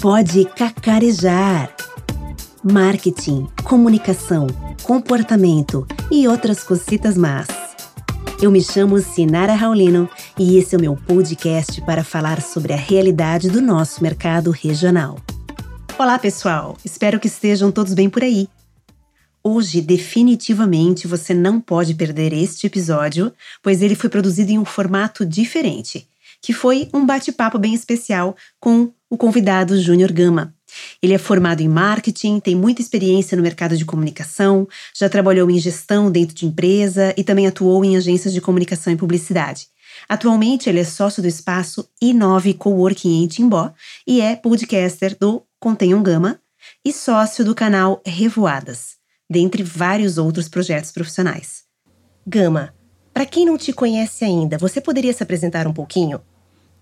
pode 0.00 0.46
cacarejar. 0.46 1.76
Marketing, 2.64 3.46
comunicação, 3.62 4.46
comportamento 4.82 5.86
e 6.10 6.26
outras 6.26 6.64
cositas 6.64 7.18
más. 7.18 7.46
Eu 8.40 8.50
me 8.50 8.62
chamo 8.62 8.98
Sinara 8.98 9.52
Raulino 9.52 10.08
e 10.38 10.56
esse 10.56 10.74
é 10.74 10.78
o 10.78 10.80
meu 10.80 10.96
podcast 10.96 11.82
para 11.82 12.02
falar 12.02 12.40
sobre 12.40 12.72
a 12.72 12.76
realidade 12.76 13.50
do 13.50 13.60
nosso 13.60 14.02
mercado 14.02 14.50
regional. 14.50 15.18
Olá, 15.98 16.18
pessoal! 16.18 16.78
Espero 16.82 17.20
que 17.20 17.26
estejam 17.26 17.70
todos 17.70 17.92
bem 17.92 18.08
por 18.08 18.24
aí. 18.24 18.48
Hoje, 19.44 19.82
definitivamente, 19.82 21.06
você 21.06 21.34
não 21.34 21.60
pode 21.60 21.94
perder 21.94 22.32
este 22.32 22.66
episódio, 22.66 23.30
pois 23.62 23.82
ele 23.82 23.94
foi 23.94 24.08
produzido 24.08 24.50
em 24.50 24.58
um 24.58 24.64
formato 24.64 25.26
diferente, 25.26 26.08
que 26.40 26.54
foi 26.54 26.88
um 26.94 27.04
bate-papo 27.04 27.58
bem 27.58 27.74
especial 27.74 28.34
com 28.58 28.90
o 29.10 29.18
convidado 29.18 29.78
Júnior 29.78 30.12
Gama. 30.12 30.54
Ele 31.02 31.12
é 31.12 31.18
formado 31.18 31.60
em 31.60 31.68
marketing, 31.68 32.38
tem 32.38 32.54
muita 32.54 32.80
experiência 32.80 33.36
no 33.36 33.42
mercado 33.42 33.76
de 33.76 33.84
comunicação, 33.84 34.68
já 34.96 35.08
trabalhou 35.08 35.50
em 35.50 35.58
gestão 35.58 36.10
dentro 36.10 36.34
de 36.34 36.46
empresa 36.46 37.12
e 37.16 37.24
também 37.24 37.48
atuou 37.48 37.84
em 37.84 37.96
agências 37.96 38.32
de 38.32 38.40
comunicação 38.40 38.92
e 38.92 38.96
publicidade. 38.96 39.66
Atualmente, 40.08 40.68
ele 40.68 40.78
é 40.78 40.84
sócio 40.84 41.20
do 41.20 41.26
espaço 41.26 41.88
I9 42.00 42.56
Coworking 42.56 43.24
em 43.24 43.26
Timbó 43.26 43.72
e 44.06 44.20
é 44.20 44.36
podcaster 44.36 45.16
do 45.18 45.42
Contém 45.58 45.92
um 45.92 46.02
Gama 46.02 46.40
e 46.84 46.92
sócio 46.92 47.44
do 47.44 47.54
canal 47.54 48.00
Revoadas, 48.06 48.96
dentre 49.28 49.64
vários 49.64 50.18
outros 50.18 50.48
projetos 50.48 50.92
profissionais. 50.92 51.64
Gama, 52.24 52.72
para 53.12 53.26
quem 53.26 53.44
não 53.44 53.58
te 53.58 53.72
conhece 53.72 54.24
ainda, 54.24 54.56
você 54.56 54.80
poderia 54.80 55.12
se 55.12 55.22
apresentar 55.22 55.66
um 55.66 55.72
pouquinho? 55.72 56.20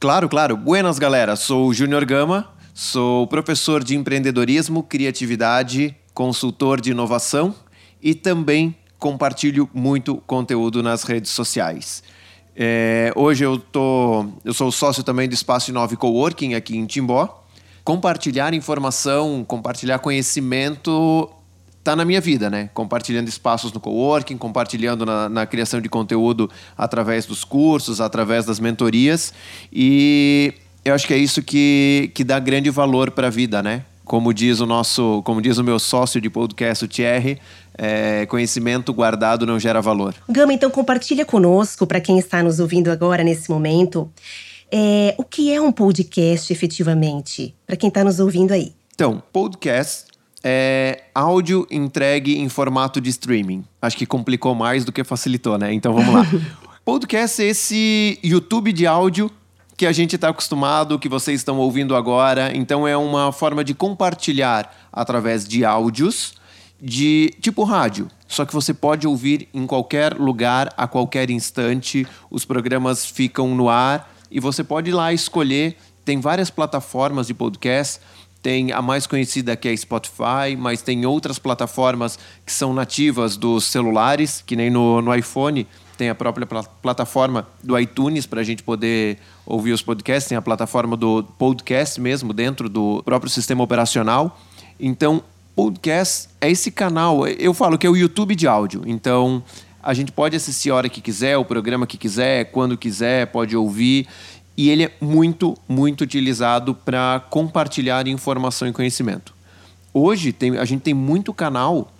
Claro, 0.01 0.29
claro. 0.29 0.57
Buenas, 0.57 0.97
galera. 0.97 1.35
Sou 1.35 1.67
o 1.67 1.75
Júnior 1.75 2.05
Gama, 2.05 2.49
sou 2.73 3.27
professor 3.27 3.83
de 3.83 3.97
empreendedorismo, 3.97 4.85
criatividade, 4.85 5.97
consultor 6.15 6.81
de 6.81 6.93
inovação 6.93 7.53
e 8.01 8.15
também 8.15 8.77
compartilho 8.97 9.69
muito 9.75 10.19
conteúdo 10.19 10.85
nas 10.85 11.03
redes 11.03 11.33
sociais. 11.33 12.05
É, 12.55 13.13
hoje 13.17 13.43
eu, 13.45 13.59
tô, 13.59 14.27
eu 14.45 14.55
sou 14.55 14.71
sócio 14.71 15.03
também 15.03 15.29
do 15.29 15.35
Espaço 15.35 15.73
9 15.73 15.97
Coworking 15.97 16.55
aqui 16.55 16.77
em 16.77 16.87
Timbó. 16.87 17.45
Compartilhar 17.83 18.55
informação, 18.55 19.45
compartilhar 19.45 19.99
conhecimento 19.99 21.29
está 21.89 21.97
na 21.97 22.05
minha 22.05 22.21
vida, 22.21 22.51
né? 22.51 22.69
Compartilhando 22.75 23.29
espaços 23.29 23.73
no 23.73 23.81
coworking, 23.81 24.37
compartilhando 24.37 25.07
na, 25.07 25.29
na, 25.29 25.47
criação 25.47 25.81
de 25.81 25.89
conteúdo 25.89 26.51
através 26.77 27.25
dos 27.25 27.45
cursos, 27.45 27.99
através 27.99 28.45
das 28.45 28.61
mentorias. 28.61 29.33
E 29.73 30.53
eu 30.85 30.95
acho 30.95 31.07
que 31.07 31.15
é 31.15 31.17
isso 31.17 31.43
que, 31.43 32.11
que 32.15 32.23
dá 32.23 32.39
grande 32.39 32.69
valor 32.69 33.11
para 33.11 33.29
a 33.29 33.31
vida, 33.31 33.63
né? 33.63 33.85
Como 34.05 34.35
diz 34.35 34.61
o 34.61 34.67
nosso, 34.67 35.23
como 35.25 35.41
diz 35.41 35.57
o 35.57 35.65
meu 35.65 35.79
sócio 35.79 36.21
de 36.21 36.29
podcast, 36.29 36.85
o 36.85 36.89
Thierry, 36.89 37.39
é, 37.77 38.27
conhecimento 38.27 38.93
guardado 38.93 39.47
não 39.47 39.59
gera 39.59 39.81
valor. 39.81 40.15
Gama, 40.29 40.53
então 40.53 40.71
compartilha 40.71 41.25
conosco, 41.25 41.87
para 41.87 42.01
quem 42.01 42.19
está 42.19 42.43
nos 42.43 42.61
ouvindo 42.61 42.91
agora 42.91 43.25
nesse 43.25 43.51
momento, 43.51 44.11
é, 44.71 45.15
o 45.17 45.25
que 45.25 45.53
é 45.53 45.61
um 45.61 45.73
podcast 45.73 46.53
efetivamente, 46.53 47.55
para 47.67 47.77
quem 47.77 47.89
está 47.89 48.05
nos 48.05 48.21
ouvindo 48.21 48.53
aí. 48.53 48.73
Então, 48.95 49.23
podcast 49.33 50.09
é 50.43 51.05
áudio 51.15 51.67
entregue 51.71 52.39
em 52.39 52.49
formato 52.49 53.01
de 53.01 53.11
streaming. 53.11 53.65
Acho 53.81 53.97
que 53.97 54.07
complicou 54.07 54.55
mais 54.55 54.85
do 54.85 54.93
que 54.93 55.03
facilitou, 55.05 55.59
né? 55.59 55.73
Então 55.73 55.93
vamos 55.93 56.15
lá. 56.15 56.27
Podcast 56.85 57.43
é 57.43 57.47
esse 57.47 58.19
YouTube 58.23 58.73
de 58.73 58.87
áudio 58.87 59.31
que 59.77 59.87
a 59.87 59.93
gente 59.93 60.17
está 60.17 60.31
acostumado, 60.31 60.99
que 60.99 61.09
vocês 61.09 61.41
estão 61.41 61.59
ouvindo 61.59 61.95
agora. 61.95 62.51
Então 62.57 62.87
é 62.87 62.97
uma 62.97 63.31
forma 63.31 63.63
de 63.63 63.75
compartilhar 63.75 64.75
através 64.93 65.47
de 65.47 65.65
áudios 65.65 66.35
de 66.81 67.35
tipo 67.41 67.65
rádio. 67.65 68.09
Só 68.27 68.45
que 68.45 68.53
você 68.53 68.73
pode 68.73 69.07
ouvir 69.07 69.49
em 69.53 69.67
qualquer 69.67 70.15
lugar, 70.15 70.73
a 70.77 70.87
qualquer 70.87 71.31
instante. 71.31 72.07
Os 72.31 72.45
programas 72.45 73.07
ficam 73.07 73.55
no 73.55 73.69
ar 73.69 74.13
e 74.31 74.41
você 74.41 74.65
pode 74.65 74.91
ir 74.91 74.95
lá 74.95 75.13
escolher. 75.13 75.77
Tem 76.05 76.21
várias 76.21 76.51
plataformas 76.51 77.27
de 77.27 77.35
podcast 77.35 78.01
tem 78.43 78.73
a 78.73 78.81
mais 78.81 79.07
conhecida 79.07 79.57
que 79.57 79.69
é 79.69 79.77
Spotify, 79.77 80.57
mas 80.57 80.81
tem 80.81 81.05
outras 81.05 81.39
plataformas 81.39 82.19
que 82.47 82.53
são 82.53 82.73
nativas 82.73 83.37
dos 83.37 83.65
celulares, 83.65 84.43
que 84.47 84.55
nem 84.55 84.71
no, 84.71 85.03
no 85.03 85.15
iPhone 85.15 85.67
tem 85.97 86.09
a 86.09 86.15
própria 86.15 86.47
pl 86.47 86.63
plataforma 86.81 87.49
do 87.63 87.77
iTunes 87.79 88.25
para 88.25 88.41
a 88.41 88.45
gente 88.45 88.63
poder 88.63 89.19
ouvir 89.45 89.73
os 89.73 89.83
podcasts, 89.83 90.29
tem 90.29 90.39
a 90.39 90.43
plataforma 90.43 90.97
do 90.97 91.25
podcast 91.37 92.01
mesmo 92.01 92.33
dentro 92.33 92.69
do 92.69 93.03
próprio 93.03 93.29
sistema 93.29 93.65
operacional. 93.65 94.39
Então, 94.79 95.23
podcast 95.57 96.29
é 96.41 96.49
esse 96.49 96.71
canal, 96.71 97.27
eu 97.27 97.53
falo 97.53 97.77
que 97.77 97.85
é 97.85 97.91
o 97.91 97.97
YouTube 97.97 98.37
de 98.37 98.47
áudio. 98.47 98.83
Então, 98.87 99.43
a 99.83 99.93
gente 99.93 100.13
pode 100.13 100.37
assistir 100.37 100.71
a 100.71 100.77
hora 100.77 100.89
que 100.89 101.01
quiser, 101.01 101.37
o 101.37 101.45
programa 101.45 101.85
que 101.85 101.99
quiser, 101.99 102.45
quando 102.53 102.79
quiser, 102.79 103.27
pode 103.27 103.57
ouvir 103.57 104.07
e 104.59 104.71
ele 104.71 104.83
é 104.83 104.93
muito, 105.01 105.57
muito 105.69 106.01
utilizado 106.01 106.75
para 106.75 107.23
compartilhar 107.31 108.09
informação 108.09 108.67
e 108.67 108.73
conhecimento. 108.73 109.33
Hoje 109.95 110.33
tem, 110.33 110.59
a 110.59 110.65
gente 110.65 110.81
tem 110.81 110.93
muito 110.93 111.33
canal 111.33 111.93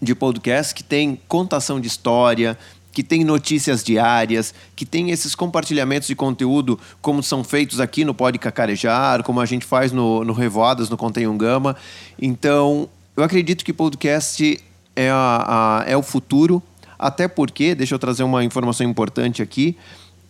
de 0.00 0.14
podcast 0.14 0.74
que 0.74 0.84
tem 0.84 1.18
contação 1.26 1.80
de 1.80 1.88
história, 1.88 2.58
que 2.92 3.02
tem 3.02 3.24
notícias 3.24 3.82
diárias, 3.82 4.52
que 4.76 4.84
tem 4.84 5.10
esses 5.10 5.34
compartilhamentos 5.34 6.06
de 6.06 6.14
conteúdo 6.14 6.78
como 7.00 7.22
são 7.22 7.42
feitos 7.42 7.80
aqui 7.80 8.04
no 8.04 8.12
Pode 8.12 8.38
Cacarejar, 8.38 9.22
como 9.22 9.40
a 9.40 9.46
gente 9.46 9.64
faz 9.64 9.90
no, 9.90 10.22
no 10.22 10.34
Revoadas, 10.34 10.90
no 10.90 10.98
Contém 10.98 11.26
um 11.26 11.38
Gama. 11.38 11.74
Então, 12.20 12.90
eu 13.16 13.24
acredito 13.24 13.64
que 13.64 13.72
podcast 13.72 14.62
é, 14.94 15.08
a, 15.08 15.80
a, 15.86 15.90
é 15.90 15.96
o 15.96 16.02
futuro, 16.02 16.62
até 16.98 17.26
porque, 17.26 17.74
deixa 17.74 17.94
eu 17.94 17.98
trazer 17.98 18.22
uma 18.22 18.44
informação 18.44 18.86
importante 18.86 19.40
aqui, 19.40 19.78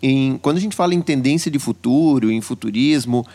em, 0.03 0.39
quando 0.39 0.57
a 0.57 0.61
gente 0.61 0.77
fala 0.77 0.95
em 0.95 1.03
tendência 1.03 1.51
de 1.51 1.59
futuro, 1.59 2.31
em 2.31 2.41
futurismo, 2.41 3.27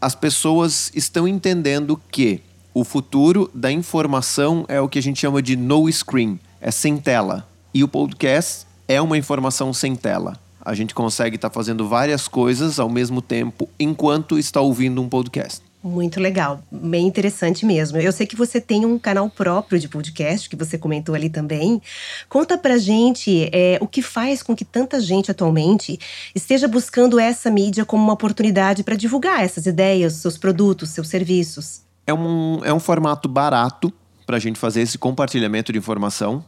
as 0.00 0.14
pessoas 0.14 0.90
estão 0.94 1.26
entendendo 1.26 2.00
que 2.10 2.40
o 2.74 2.84
futuro 2.84 3.50
da 3.54 3.70
informação 3.70 4.64
é 4.68 4.80
o 4.80 4.88
que 4.88 4.98
a 4.98 5.02
gente 5.02 5.20
chama 5.20 5.40
de 5.40 5.56
no 5.56 5.90
screen, 5.90 6.38
é 6.60 6.70
sem 6.70 6.96
tela. 6.96 7.48
E 7.72 7.82
o 7.82 7.88
podcast 7.88 8.66
é 8.86 9.00
uma 9.00 9.16
informação 9.16 9.72
sem 9.72 9.96
tela. 9.96 10.38
A 10.60 10.74
gente 10.74 10.94
consegue 10.94 11.36
estar 11.36 11.50
tá 11.50 11.54
fazendo 11.54 11.88
várias 11.88 12.26
coisas 12.26 12.78
ao 12.78 12.88
mesmo 12.88 13.22
tempo 13.22 13.68
enquanto 13.78 14.38
está 14.38 14.60
ouvindo 14.60 15.00
um 15.00 15.08
podcast. 15.08 15.62
Muito 15.84 16.18
legal, 16.18 16.62
bem 16.72 17.06
interessante 17.06 17.66
mesmo. 17.66 17.98
Eu 17.98 18.10
sei 18.10 18.26
que 18.26 18.34
você 18.34 18.58
tem 18.58 18.86
um 18.86 18.98
canal 18.98 19.28
próprio 19.28 19.78
de 19.78 19.86
podcast, 19.86 20.48
que 20.48 20.56
você 20.56 20.78
comentou 20.78 21.14
ali 21.14 21.28
também. 21.28 21.78
Conta 22.26 22.56
pra 22.56 22.78
gente 22.78 23.50
é, 23.52 23.76
o 23.82 23.86
que 23.86 24.00
faz 24.00 24.42
com 24.42 24.56
que 24.56 24.64
tanta 24.64 24.98
gente 24.98 25.30
atualmente 25.30 25.98
esteja 26.34 26.66
buscando 26.66 27.20
essa 27.20 27.50
mídia 27.50 27.84
como 27.84 28.02
uma 28.02 28.14
oportunidade 28.14 28.82
para 28.82 28.96
divulgar 28.96 29.44
essas 29.44 29.66
ideias, 29.66 30.14
seus 30.14 30.38
produtos, 30.38 30.88
seus 30.88 31.08
serviços. 31.08 31.82
É 32.06 32.14
um, 32.14 32.64
é 32.64 32.72
um 32.72 32.80
formato 32.80 33.28
barato 33.28 33.92
para 34.24 34.38
a 34.38 34.40
gente 34.40 34.58
fazer 34.58 34.80
esse 34.80 34.96
compartilhamento 34.96 35.70
de 35.70 35.78
informação, 35.78 36.42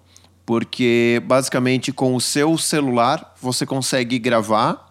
porque 0.46 1.22
basicamente 1.26 1.92
com 1.92 2.14
o 2.14 2.20
seu 2.22 2.56
celular 2.56 3.34
você 3.38 3.66
consegue 3.66 4.18
gravar 4.18 4.85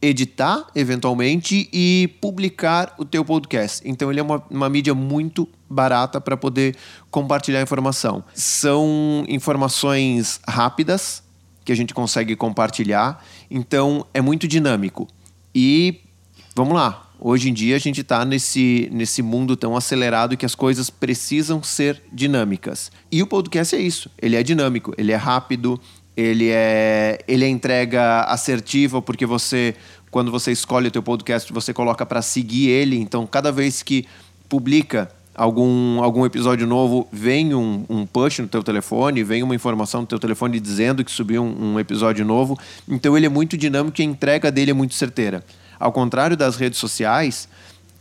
editar 0.00 0.66
eventualmente 0.74 1.68
e 1.72 2.14
publicar 2.20 2.94
o 2.98 3.04
teu 3.04 3.24
podcast. 3.24 3.82
Então 3.84 4.10
ele 4.10 4.20
é 4.20 4.22
uma, 4.22 4.42
uma 4.50 4.68
mídia 4.68 4.94
muito 4.94 5.48
barata 5.68 6.20
para 6.20 6.36
poder 6.36 6.76
compartilhar 7.10 7.60
informação. 7.60 8.24
São 8.34 9.24
informações 9.28 10.40
rápidas 10.46 11.22
que 11.64 11.72
a 11.72 11.76
gente 11.76 11.92
consegue 11.92 12.34
compartilhar, 12.34 13.22
então 13.50 14.06
é 14.14 14.20
muito 14.22 14.48
dinâmico. 14.48 15.06
E 15.54 16.00
vamos 16.54 16.74
lá, 16.74 17.10
hoje 17.20 17.50
em 17.50 17.52
dia 17.52 17.76
a 17.76 17.78
gente 17.78 18.00
está 18.00 18.24
nesse, 18.24 18.88
nesse 18.90 19.20
mundo 19.20 19.54
tão 19.56 19.76
acelerado 19.76 20.36
que 20.36 20.46
as 20.46 20.54
coisas 20.54 20.88
precisam 20.88 21.62
ser 21.62 22.02
dinâmicas. 22.10 22.90
E 23.12 23.22
o 23.22 23.26
podcast 23.26 23.76
é 23.76 23.80
isso, 23.80 24.10
ele 24.16 24.36
é 24.36 24.42
dinâmico, 24.42 24.94
ele 24.96 25.12
é 25.12 25.16
rápido, 25.16 25.78
ele 26.18 26.48
é, 26.50 27.20
ele 27.28 27.44
é 27.44 27.48
entrega 27.48 28.22
assertiva 28.22 29.00
porque 29.00 29.24
você, 29.24 29.76
quando 30.10 30.32
você 30.32 30.50
escolhe 30.50 30.88
o 30.88 30.90
teu 30.90 31.00
podcast, 31.00 31.52
você 31.52 31.72
coloca 31.72 32.04
para 32.04 32.20
seguir 32.22 32.70
ele. 32.70 32.98
Então, 32.98 33.24
cada 33.24 33.52
vez 33.52 33.84
que 33.84 34.04
publica 34.48 35.08
algum, 35.32 36.02
algum 36.02 36.26
episódio 36.26 36.66
novo, 36.66 37.06
vem 37.12 37.54
um, 37.54 37.84
um 37.88 38.04
push 38.04 38.40
no 38.40 38.48
teu 38.48 38.64
telefone, 38.64 39.22
vem 39.22 39.44
uma 39.44 39.54
informação 39.54 40.00
no 40.00 40.08
teu 40.08 40.18
telefone 40.18 40.58
dizendo 40.58 41.04
que 41.04 41.12
subiu 41.12 41.44
um, 41.44 41.74
um 41.74 41.78
episódio 41.78 42.24
novo. 42.24 42.58
Então, 42.88 43.16
ele 43.16 43.26
é 43.26 43.28
muito 43.30 43.56
dinâmico 43.56 44.00
e 44.00 44.02
a 44.02 44.06
entrega 44.06 44.50
dele 44.50 44.72
é 44.72 44.74
muito 44.74 44.94
certeira. 44.94 45.44
Ao 45.78 45.92
contrário 45.92 46.36
das 46.36 46.56
redes 46.56 46.80
sociais, 46.80 47.48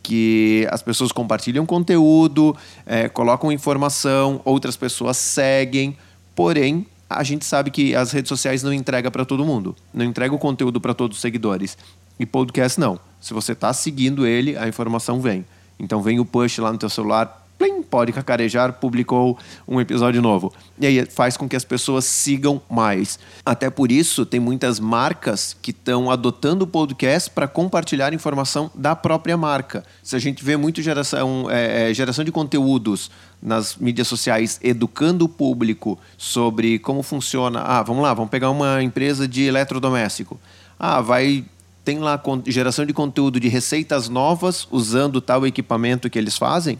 que 0.01 0.67
as 0.71 0.81
pessoas 0.81 1.11
compartilham 1.11 1.67
conteúdo, 1.67 2.57
é, 2.83 3.07
colocam 3.09 3.51
informação, 3.51 4.41
outras 4.43 4.75
pessoas 4.75 5.17
seguem, 5.17 5.95
porém 6.33 6.87
a 7.09 7.23
gente 7.23 7.45
sabe 7.45 7.71
que 7.71 7.95
as 7.95 8.11
redes 8.11 8.29
sociais 8.29 8.63
não 8.63 8.73
entregam 8.73 9.11
para 9.11 9.25
todo 9.25 9.45
mundo, 9.45 9.75
não 9.93 10.05
entrega 10.05 10.33
o 10.33 10.39
conteúdo 10.39 10.81
para 10.81 10.93
todos 10.93 11.17
os 11.17 11.21
seguidores. 11.21 11.77
E 12.19 12.25
podcast 12.25 12.79
não. 12.79 12.99
Se 13.21 13.33
você 13.33 13.51
está 13.51 13.71
seguindo 13.73 14.25
ele, 14.25 14.57
a 14.57 14.67
informação 14.67 15.21
vem. 15.21 15.45
Então 15.79 16.01
vem 16.01 16.19
o 16.19 16.25
push 16.25 16.57
lá 16.57 16.71
no 16.71 16.77
teu 16.77 16.89
celular, 16.89 17.47
plim, 17.57 17.81
pode 17.81 18.11
cacarejar, 18.11 18.73
publicou 18.73 19.37
um 19.67 19.81
episódio 19.81 20.21
novo. 20.21 20.53
E 20.79 20.85
aí 20.85 21.05
faz 21.05 21.35
com 21.35 21.47
que 21.47 21.55
as 21.55 21.63
pessoas 21.63 22.05
sigam 22.05 22.61
mais. 22.69 23.19
Até 23.45 23.69
por 23.69 23.91
isso, 23.91 24.25
tem 24.25 24.39
muitas 24.39 24.79
marcas 24.79 25.55
que 25.61 25.71
estão 25.71 26.11
adotando 26.11 26.65
o 26.65 26.67
podcast 26.67 27.29
para 27.29 27.47
compartilhar 27.47 28.13
informação 28.13 28.69
da 28.75 28.95
própria 28.95 29.35
marca. 29.35 29.83
Se 30.03 30.15
a 30.15 30.19
gente 30.19 30.43
vê 30.43 30.55
muito 30.55 30.81
geração, 30.81 31.47
é, 31.49 31.89
é, 31.89 31.93
geração 31.93 32.23
de 32.23 32.31
conteúdos 32.31 33.09
nas 33.41 33.75
mídias 33.75 34.07
sociais 34.07 34.59
educando 34.63 35.25
o 35.25 35.29
público 35.29 35.97
sobre 36.17 36.79
como 36.79 37.03
funciona. 37.03 37.61
Ah, 37.61 37.83
vamos 37.83 38.03
lá, 38.03 38.13
vamos 38.13 38.31
pegar 38.31 38.49
uma 38.49 38.81
empresa 38.81 39.27
de 39.27 39.43
eletrodoméstico. 39.43 40.39
Ah, 40.79 41.01
vai 41.01 41.45
tem 41.83 41.99
lá 41.99 42.21
geração 42.45 42.85
de 42.85 42.91
conteúdo 42.91 43.39
de 43.39 43.47
receitas 43.47 44.09
novas 44.09 44.67
usando 44.69 45.21
tal 45.21 45.47
equipamento 45.47 46.09
que 46.09 46.19
eles 46.19 46.37
fazem 46.37 46.77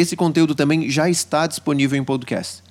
esse 0.00 0.14
conteúdo 0.14 0.54
também 0.54 0.90
já 0.90 1.08
está 1.08 1.46
disponível 1.46 1.98
em 1.98 2.04
podcast. 2.04 2.62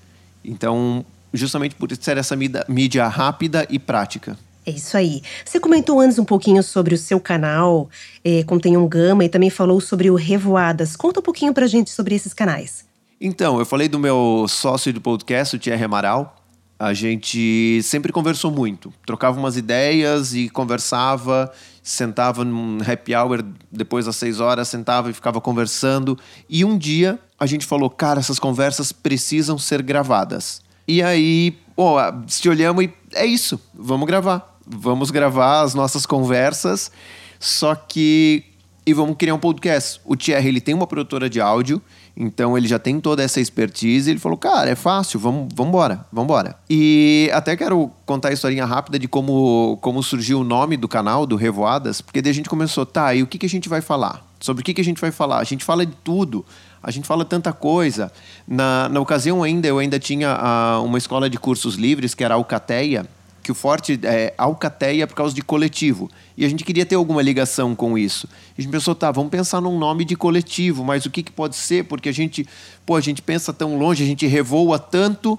Então, 0.44 1.04
justamente 1.34 1.74
por 1.76 1.90
ser 2.00 2.18
essa 2.18 2.36
mídia 2.68 3.08
rápida 3.08 3.66
e 3.70 3.80
prática. 3.80 4.38
É 4.66 4.72
isso 4.72 4.96
aí. 4.96 5.22
Você 5.44 5.60
comentou 5.60 6.00
antes 6.00 6.20
um 6.20 6.26
pouquinho 6.26 6.62
sobre 6.62 6.94
o 6.94 6.98
seu 6.98 7.20
canal, 7.20 7.90
é, 8.24 8.44
contém 8.44 8.78
um 8.78 8.88
Gama, 8.88 9.26
e 9.26 9.30
também 9.30 9.50
falou 9.50 9.82
sobre 9.82 10.10
o 10.10 10.16
Revoadas. 10.16 10.96
Conta 10.96 11.20
um 11.20 11.24
pouquinho 11.24 11.54
pra 11.54 11.68
gente 11.68 11.90
sobre 11.90 12.16
esses 12.16 12.34
canais. 12.34 12.86
Então, 13.28 13.58
eu 13.58 13.66
falei 13.66 13.90
do 13.90 13.98
meu 13.98 14.46
sócio 14.48 14.94
de 14.94 15.00
podcast, 15.00 15.56
o 15.56 15.60
Thierry 15.60 15.84
Amaral. 15.84 16.36
A 16.78 16.94
gente 16.94 17.82
sempre 17.82 18.12
conversou 18.12 18.52
muito, 18.52 18.94
trocava 19.04 19.40
umas 19.40 19.58
ideias 19.58 20.36
e 20.36 20.48
conversava 20.48 21.52
sentava 21.82 22.46
num 22.46 22.78
happy 22.82 23.16
hour 23.16 23.44
depois 23.72 24.06
das 24.06 24.16
seis 24.16 24.40
horas, 24.40 24.68
sentava 24.68 25.10
e 25.10 25.14
ficava 25.14 25.42
conversando. 25.42 26.16
E 26.48 26.64
um 26.64 26.78
dia 26.78 27.18
a 27.40 27.48
gente 27.48 27.66
falou, 27.66 27.90
cara, 27.90 28.20
essas 28.20 28.38
conversas 28.38 28.92
precisam 28.92 29.58
ser 29.58 29.82
gravadas. 29.82 30.62
E 30.88 31.02
aí, 31.02 31.58
oh, 31.76 31.96
se 32.28 32.48
olhamos 32.48 32.84
e 32.84 32.94
é 33.16 33.26
isso, 33.26 33.60
vamos 33.74 34.06
gravar. 34.06 34.56
Vamos 34.68 35.10
gravar 35.10 35.62
as 35.62 35.74
nossas 35.74 36.06
conversas, 36.06 36.92
só 37.40 37.74
que. 37.74 38.44
E 38.86 38.94
vamos 38.94 39.16
criar 39.18 39.34
um 39.34 39.40
podcast. 39.40 40.00
O 40.06 40.16
Thierry, 40.16 40.48
ele 40.48 40.62
tem 40.62 40.76
uma 40.76 40.86
produtora 40.86 41.28
de 41.28 41.42
áudio 41.42 41.82
então 42.18 42.58
ele 42.58 42.68
já 42.68 42.80
tem 42.80 43.00
toda 43.00 43.22
essa 43.22 43.42
expertise. 43.42 44.10
Ele 44.10 44.20
falou, 44.20 44.38
cara, 44.38 44.70
é 44.70 44.76
fácil, 44.76 45.20
vamos, 45.20 45.54
embora, 45.60 46.06
vamos 46.12 46.26
embora. 46.26 46.56
E 46.70 47.30
até 47.34 47.56
quero 47.58 47.92
contar 48.06 48.30
a 48.30 48.34
historinha 48.34 48.66
rápida 48.66 48.98
de 48.98 49.08
como, 49.08 49.78
como 49.82 50.02
surgiu 50.02 50.40
o 50.40 50.44
nome 50.44 50.78
do 50.78 50.88
canal, 50.88 51.26
do 51.26 51.36
Revoadas, 51.36 52.02
porque 52.02 52.22
daí 52.22 52.32
a 52.32 52.36
gente 52.36 52.50
começou, 52.50 52.86
tá, 52.86 53.14
e 53.14 53.22
o 53.22 53.28
que, 53.28 53.38
que 53.38 53.46
a 53.46 53.50
gente 53.50 53.68
vai 53.68 53.82
falar? 53.82 54.26
Sobre 54.40 54.62
o 54.62 54.64
que, 54.64 54.74
que 54.74 54.82
a 54.82 54.84
gente 54.84 55.02
vai 55.02 55.12
falar? 55.12 55.40
A 55.40 55.44
gente 55.44 55.64
fala 55.66 55.86
de 55.86 55.94
tudo, 56.04 56.46
a 56.82 56.92
gente 56.92 57.08
fala 57.08 57.26
tanta 57.26 57.52
coisa. 57.52 58.12
Na, 58.48 58.88
na 58.90 59.00
ocasião 59.00 59.44
ainda, 59.44 59.68
eu 59.68 59.80
ainda 59.80 60.00
tinha 60.00 60.32
a, 60.32 60.82
uma 60.82 60.98
escola 60.98 61.30
de 61.30 61.38
cursos 61.38 61.76
livres, 61.76 62.14
que 62.14 62.24
era 62.24 62.36
a 62.36 62.38
Alcateia, 62.38 63.06
que 63.46 63.52
o 63.52 63.56
forte 63.56 64.00
é 64.02 64.34
Alcateia 64.40 65.06
por 65.06 65.14
causa 65.14 65.36
de 65.36 65.44
coletivo. 65.44 66.10
E 66.36 66.44
a 66.44 66.50
gente 66.50 66.64
queria 66.64 66.84
ter 66.84 66.96
alguma 66.96 67.22
ligação 67.22 67.76
com 67.76 67.96
isso. 67.96 68.28
A 68.58 68.60
gente 68.60 68.72
pensou, 68.72 68.96
tá, 68.96 69.12
vamos 69.12 69.30
pensar 69.30 69.62
num 69.62 69.78
nome 69.78 70.04
de 70.04 70.16
coletivo, 70.16 70.84
mas 70.84 71.06
o 71.06 71.12
que, 71.12 71.22
que 71.22 71.32
pode 71.32 71.56
ser? 71.56 71.86
Porque 71.86 72.10
a 72.10 72.12
gente, 72.12 72.44
pô, 72.88 72.96
a 72.96 73.02
gente 73.02 73.22
pensa 73.22 73.54
tão 73.54 73.78
longe, 73.78 74.04
a 74.04 74.08
gente 74.08 74.26
revoa 74.26 74.80
tanto, 74.80 75.38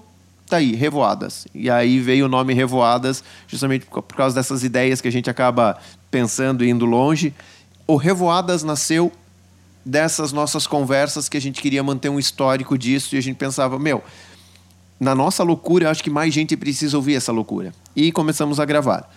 tá 0.49 0.59
aí, 0.59 0.77
Revoadas. 0.77 1.49
E 1.53 1.69
aí 1.69 1.99
veio 1.99 2.27
o 2.27 2.29
nome 2.29 2.55
Revoadas, 2.55 3.25
justamente 3.49 3.85
por 3.87 4.15
causa 4.15 4.37
dessas 4.37 4.63
ideias 4.63 5.01
que 5.01 5.09
a 5.09 5.13
gente 5.13 5.29
acaba 5.29 5.77
pensando 6.09 6.65
e 6.65 6.71
indo 6.71 6.87
longe. 6.87 7.35
O 7.89 7.97
Revoadas 7.97 8.63
nasceu 8.63 9.11
dessas 9.85 10.31
nossas 10.31 10.65
conversas 10.65 11.29
que 11.29 11.37
a 11.37 11.41
gente 11.41 11.61
queria 11.61 11.83
manter 11.83 12.09
um 12.09 12.21
histórico 12.21 12.79
disso 12.79 13.17
e 13.17 13.19
a 13.19 13.21
gente 13.21 13.37
pensava, 13.37 13.81
meu, 13.81 14.01
na 14.99 15.15
nossa 15.15 15.43
loucura, 15.43 15.91
acho 15.91 16.03
que 16.03 16.11
mais 16.11 16.33
gente 16.33 16.57
precisa 16.57 16.97
ouvir 16.97 17.15
essa 17.15 17.33
loucura. 17.33 17.73
E 17.95 18.11
começamos 18.11 18.59
a 18.59 18.65
gravar. 18.65 19.11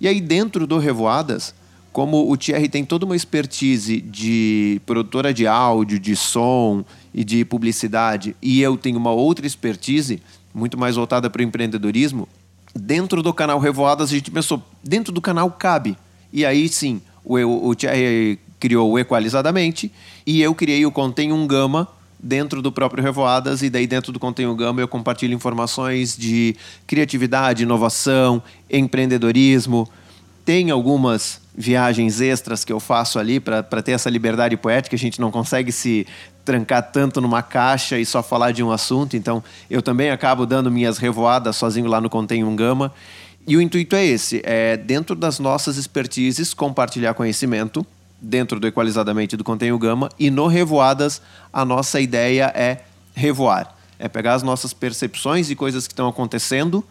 E 0.00 0.08
aí, 0.08 0.20
dentro 0.20 0.66
do 0.66 0.78
Revoadas, 0.78 1.54
como 1.92 2.30
o 2.30 2.36
Thierry 2.36 2.68
tem 2.68 2.84
toda 2.84 3.04
uma 3.04 3.16
expertise 3.16 4.00
de 4.00 4.80
produtora 4.86 5.34
de 5.34 5.46
áudio, 5.46 5.98
de 5.98 6.14
som 6.14 6.84
e 7.12 7.24
de 7.24 7.44
publicidade, 7.44 8.36
e 8.40 8.60
eu 8.60 8.76
tenho 8.76 8.98
uma 8.98 9.10
outra 9.10 9.46
expertise, 9.46 10.22
muito 10.54 10.78
mais 10.78 10.96
voltada 10.96 11.28
para 11.28 11.40
o 11.40 11.44
empreendedorismo, 11.44 12.28
dentro 12.74 13.22
do 13.22 13.34
canal 13.34 13.58
Revoadas, 13.58 14.10
a 14.10 14.12
gente 14.14 14.30
pensou, 14.30 14.62
dentro 14.82 15.12
do 15.12 15.20
canal 15.20 15.50
cabe. 15.50 15.96
E 16.32 16.44
aí 16.44 16.68
sim, 16.68 17.00
o, 17.24 17.34
o 17.68 17.74
Thierry 17.74 18.38
criou 18.58 18.92
o 18.92 18.98
Equalizadamente 18.98 19.92
e 20.26 20.40
eu 20.40 20.54
criei 20.54 20.84
o 20.86 20.92
Contém 20.92 21.32
um 21.32 21.46
Gama, 21.46 21.88
dentro 22.22 22.60
do 22.60 22.70
próprio 22.70 23.02
Revoadas 23.02 23.62
e 23.62 23.70
daí 23.70 23.86
dentro 23.86 24.12
do 24.12 24.20
Conteúdo 24.20 24.56
Gama 24.56 24.80
eu 24.80 24.88
compartilho 24.88 25.34
informações 25.34 26.16
de 26.16 26.54
criatividade, 26.86 27.62
inovação, 27.62 28.42
empreendedorismo. 28.70 29.88
Tem 30.44 30.70
algumas 30.70 31.40
viagens 31.54 32.20
extras 32.20 32.64
que 32.64 32.72
eu 32.72 32.80
faço 32.80 33.18
ali 33.18 33.40
para 33.40 33.82
ter 33.82 33.92
essa 33.92 34.10
liberdade 34.10 34.56
poética. 34.56 34.96
A 34.96 34.98
gente 34.98 35.20
não 35.20 35.30
consegue 35.30 35.72
se 35.72 36.06
trancar 36.44 36.90
tanto 36.90 37.20
numa 37.20 37.42
caixa 37.42 37.98
e 37.98 38.06
só 38.06 38.22
falar 38.22 38.52
de 38.52 38.62
um 38.62 38.70
assunto. 38.70 39.16
Então 39.16 39.42
eu 39.70 39.82
também 39.82 40.10
acabo 40.10 40.46
dando 40.46 40.70
minhas 40.70 40.98
revoadas 40.98 41.56
sozinho 41.56 41.86
lá 41.86 42.00
no 42.00 42.10
Conteúdo 42.10 42.54
Gama. 42.54 42.92
E 43.46 43.56
o 43.56 43.60
intuito 43.60 43.96
é 43.96 44.04
esse: 44.04 44.42
é 44.44 44.76
dentro 44.76 45.14
das 45.14 45.38
nossas 45.38 45.76
expertises 45.76 46.52
compartilhar 46.52 47.14
conhecimento 47.14 47.86
dentro 48.20 48.60
do 48.60 48.66
Equalizadamente 48.66 49.36
do 49.36 49.44
Contenho 49.44 49.78
Gama. 49.78 50.08
E 50.18 50.30
no 50.30 50.46
Revoadas, 50.46 51.22
a 51.52 51.64
nossa 51.64 52.00
ideia 52.00 52.52
é 52.54 52.82
revoar. 53.14 53.74
É 53.98 54.08
pegar 54.08 54.34
as 54.34 54.42
nossas 54.42 54.72
percepções 54.72 55.50
e 55.50 55.54
coisas 55.54 55.86
que 55.86 55.92
estão 55.92 56.08
acontecendo 56.08 56.84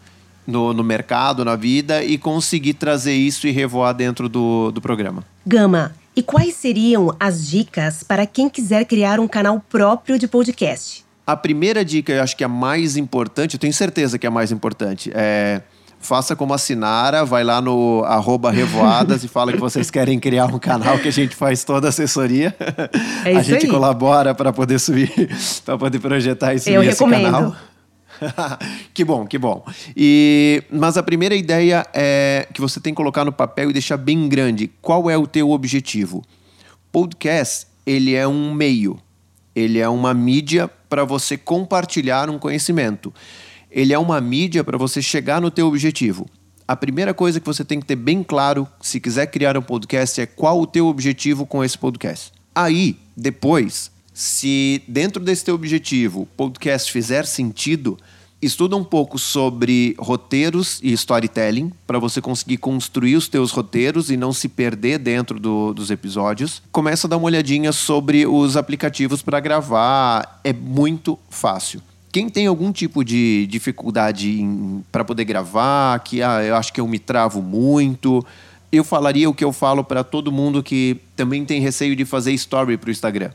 no, 0.46 0.72
no 0.72 0.82
mercado, 0.82 1.44
na 1.44 1.56
vida, 1.56 2.02
e 2.02 2.18
conseguir 2.18 2.74
trazer 2.74 3.14
isso 3.14 3.46
e 3.46 3.50
revoar 3.50 3.94
dentro 3.94 4.28
do, 4.28 4.70
do 4.70 4.80
programa. 4.80 5.24
Gama, 5.46 5.94
e 6.14 6.22
quais 6.22 6.54
seriam 6.54 7.14
as 7.18 7.48
dicas 7.48 8.02
para 8.02 8.26
quem 8.26 8.48
quiser 8.48 8.84
criar 8.84 9.20
um 9.20 9.28
canal 9.28 9.62
próprio 9.68 10.18
de 10.18 10.26
podcast? 10.26 11.04
A 11.26 11.36
primeira 11.36 11.84
dica, 11.84 12.12
eu 12.12 12.22
acho 12.22 12.36
que 12.36 12.42
é 12.42 12.46
a 12.46 12.48
mais 12.48 12.96
importante, 12.96 13.54
eu 13.54 13.60
tenho 13.60 13.72
certeza 13.72 14.18
que 14.18 14.26
é 14.26 14.28
a 14.28 14.32
mais 14.32 14.50
importante, 14.50 15.10
é 15.14 15.62
faça 16.00 16.34
como 16.34 16.54
a 16.54 16.58
Sinara, 16.58 17.24
vai 17.24 17.44
lá 17.44 17.60
no 17.60 18.02
arroba 18.04 18.50
Revoadas 18.50 19.22
e 19.22 19.28
fala 19.28 19.52
que 19.52 19.60
vocês 19.60 19.90
querem 19.90 20.18
criar 20.18 20.46
um 20.46 20.58
canal 20.58 20.98
que 20.98 21.08
a 21.08 21.12
gente 21.12 21.36
faz 21.36 21.62
toda 21.62 21.88
a 21.88 21.90
assessoria. 21.90 22.56
É 23.24 23.36
a 23.36 23.42
gente 23.42 23.66
aí. 23.66 23.70
colabora 23.70 24.34
para 24.34 24.52
poder 24.52 24.78
subir, 24.78 25.12
para 25.64 25.76
poder 25.76 25.98
projetar 25.98 26.54
e 26.54 26.58
subir 26.58 26.74
Eu 26.74 26.82
esse 26.82 26.92
recomendo. 26.92 27.24
canal. 27.24 27.56
que 28.92 29.04
bom, 29.04 29.26
que 29.26 29.38
bom. 29.38 29.64
E, 29.96 30.62
mas 30.70 30.96
a 30.96 31.02
primeira 31.02 31.34
ideia 31.34 31.86
é 31.92 32.48
que 32.52 32.60
você 32.60 32.80
tem 32.80 32.92
que 32.92 32.96
colocar 32.96 33.24
no 33.24 33.32
papel 33.32 33.70
e 33.70 33.72
deixar 33.72 33.96
bem 33.96 34.28
grande. 34.28 34.70
Qual 34.80 35.10
é 35.10 35.16
o 35.16 35.26
teu 35.26 35.50
objetivo? 35.50 36.22
Podcast, 36.90 37.66
ele 37.86 38.14
é 38.14 38.26
um 38.26 38.52
meio. 38.52 38.98
Ele 39.54 39.78
é 39.78 39.88
uma 39.88 40.14
mídia 40.14 40.68
para 40.88 41.04
você 41.04 41.36
compartilhar 41.36 42.30
um 42.30 42.38
conhecimento 42.38 43.12
ele 43.70 43.92
é 43.92 43.98
uma 43.98 44.20
mídia 44.20 44.64
para 44.64 44.76
você 44.76 45.00
chegar 45.00 45.40
no 45.40 45.50
teu 45.50 45.66
objetivo. 45.66 46.26
A 46.66 46.76
primeira 46.76 47.12
coisa 47.12 47.40
que 47.40 47.46
você 47.46 47.64
tem 47.64 47.80
que 47.80 47.86
ter 47.86 47.96
bem 47.96 48.22
claro, 48.22 48.66
se 48.80 49.00
quiser 49.00 49.26
criar 49.26 49.56
um 49.56 49.62
podcast, 49.62 50.20
é 50.20 50.26
qual 50.26 50.60
o 50.60 50.66
teu 50.66 50.86
objetivo 50.86 51.44
com 51.44 51.64
esse 51.64 51.76
podcast. 51.76 52.32
Aí, 52.54 52.96
depois, 53.16 53.90
se 54.14 54.82
dentro 54.86 55.22
desse 55.22 55.44
teu 55.44 55.54
objetivo 55.54 56.26
podcast 56.36 56.92
fizer 56.92 57.26
sentido, 57.26 57.98
estuda 58.42 58.76
um 58.76 58.84
pouco 58.84 59.18
sobre 59.18 59.94
roteiros 59.98 60.80
e 60.82 60.92
storytelling 60.92 61.72
para 61.86 61.98
você 61.98 62.20
conseguir 62.20 62.56
construir 62.56 63.16
os 63.16 63.28
teus 63.28 63.50
roteiros 63.50 64.10
e 64.10 64.16
não 64.16 64.32
se 64.32 64.48
perder 64.48 64.98
dentro 64.98 65.38
do, 65.38 65.74
dos 65.74 65.90
episódios. 65.90 66.62
Começa 66.72 67.06
a 67.06 67.10
dar 67.10 67.16
uma 67.16 67.26
olhadinha 67.26 67.72
sobre 67.72 68.26
os 68.26 68.56
aplicativos 68.56 69.22
para 69.22 69.40
gravar, 69.40 70.40
é 70.44 70.52
muito 70.52 71.18
fácil. 71.28 71.82
Quem 72.12 72.28
tem 72.28 72.46
algum 72.46 72.72
tipo 72.72 73.04
de 73.04 73.46
dificuldade 73.46 74.40
para 74.90 75.04
poder 75.04 75.24
gravar, 75.24 76.00
que 76.00 76.22
ah, 76.22 76.42
eu 76.42 76.56
acho 76.56 76.72
que 76.72 76.80
eu 76.80 76.88
me 76.88 76.98
travo 76.98 77.40
muito, 77.40 78.24
eu 78.72 78.82
falaria 78.82 79.30
o 79.30 79.34
que 79.34 79.44
eu 79.44 79.52
falo 79.52 79.84
para 79.84 80.02
todo 80.02 80.32
mundo 80.32 80.62
que 80.62 81.00
também 81.14 81.44
tem 81.44 81.60
receio 81.60 81.94
de 81.94 82.04
fazer 82.04 82.32
story 82.32 82.76
para 82.76 82.88
o 82.88 82.90
Instagram. 82.90 83.30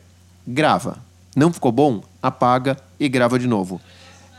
Grava. 0.46 0.98
Não 1.36 1.51
ficou 1.51 1.72
bom? 1.72 2.03
Apaga 2.22 2.77
e 3.00 3.10
grava 3.10 3.39
de 3.39 3.48
novo. 3.48 3.79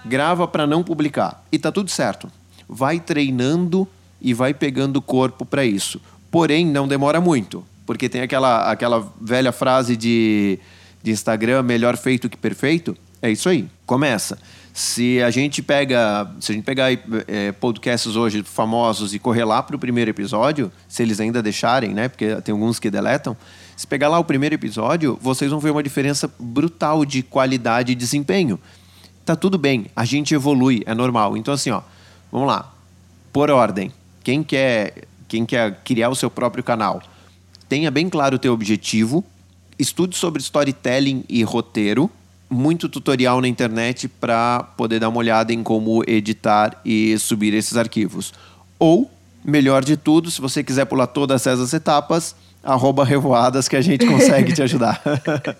Grava 0.04 0.46
para 0.46 0.66
não 0.66 0.82
publicar. 0.82 1.44
E 1.50 1.58
tá 1.58 1.72
tudo 1.72 1.90
certo. 1.90 2.30
Vai 2.68 3.00
treinando 3.00 3.86
e 4.20 4.32
vai 4.32 4.54
pegando 4.54 5.02
corpo 5.02 5.44
para 5.44 5.64
isso. 5.64 6.00
Porém, 6.30 6.66
não 6.66 6.88
demora 6.88 7.20
muito, 7.20 7.64
porque 7.84 8.08
tem 8.08 8.22
aquela, 8.22 8.70
aquela 8.70 9.12
velha 9.20 9.52
frase 9.52 9.96
de, 9.96 10.58
de 11.02 11.10
Instagram, 11.10 11.62
melhor 11.62 11.96
feito 11.96 12.28
que 12.28 12.36
perfeito. 12.36 12.96
É 13.20 13.30
isso 13.30 13.48
aí. 13.48 13.68
Começa. 13.84 14.38
Se 14.72 15.22
a 15.22 15.30
gente 15.30 15.62
pega, 15.62 16.30
se 16.38 16.52
a 16.52 16.54
gente 16.54 16.64
pegar 16.64 16.92
é, 17.26 17.50
podcasts 17.52 18.14
hoje 18.14 18.42
famosos 18.42 19.14
e 19.14 19.18
correr 19.18 19.44
lá 19.44 19.62
para 19.62 19.74
o 19.74 19.78
primeiro 19.78 20.10
episódio, 20.10 20.70
se 20.86 21.02
eles 21.02 21.18
ainda 21.18 21.42
deixarem, 21.42 21.94
né? 21.94 22.08
Porque 22.08 22.36
tem 22.42 22.52
alguns 22.52 22.78
que 22.78 22.90
deletam. 22.90 23.34
Se 23.74 23.86
pegar 23.86 24.08
lá 24.08 24.18
o 24.18 24.24
primeiro 24.24 24.54
episódio, 24.54 25.18
vocês 25.20 25.50
vão 25.50 25.60
ver 25.60 25.70
uma 25.70 25.82
diferença 25.82 26.30
brutal 26.38 27.06
de 27.06 27.22
qualidade 27.22 27.92
e 27.92 27.94
desempenho. 27.94 28.60
Tá 29.24 29.34
tudo 29.34 29.58
bem, 29.58 29.86
a 29.96 30.04
gente 30.04 30.34
evolui, 30.34 30.82
é 30.86 30.94
normal. 30.94 31.36
Então, 31.36 31.54
assim, 31.54 31.70
ó, 31.70 31.80
vamos 32.30 32.46
lá. 32.46 32.72
Por 33.32 33.50
ordem. 33.50 33.90
Quem 34.22 34.42
quer, 34.42 35.04
quem 35.26 35.46
quer 35.46 35.80
criar 35.84 36.10
o 36.10 36.14
seu 36.14 36.30
próprio 36.30 36.62
canal, 36.62 37.02
tenha 37.68 37.90
bem 37.90 38.08
claro 38.08 38.36
o 38.36 38.38
teu 38.38 38.52
objetivo, 38.52 39.24
estude 39.78 40.16
sobre 40.16 40.40
storytelling 40.42 41.24
e 41.28 41.42
roteiro, 41.42 42.10
muito 42.48 42.88
tutorial 42.88 43.40
na 43.40 43.48
internet 43.48 44.08
para 44.08 44.62
poder 44.76 45.00
dar 45.00 45.08
uma 45.08 45.18
olhada 45.18 45.52
em 45.52 45.62
como 45.62 46.02
editar 46.06 46.80
e 46.84 47.18
subir 47.18 47.54
esses 47.54 47.76
arquivos. 47.76 48.32
Ou, 48.78 49.10
melhor 49.44 49.84
de 49.84 49.96
tudo, 49.96 50.30
se 50.30 50.40
você 50.40 50.62
quiser 50.62 50.84
pular 50.84 51.06
todas 51.06 51.46
essas 51.46 51.72
etapas, 51.72 52.34
arroba 52.62 53.04
revoadas 53.04 53.68
que 53.68 53.76
a 53.76 53.80
gente 53.80 54.06
consegue 54.06 54.52
te 54.52 54.62
ajudar. 54.62 55.02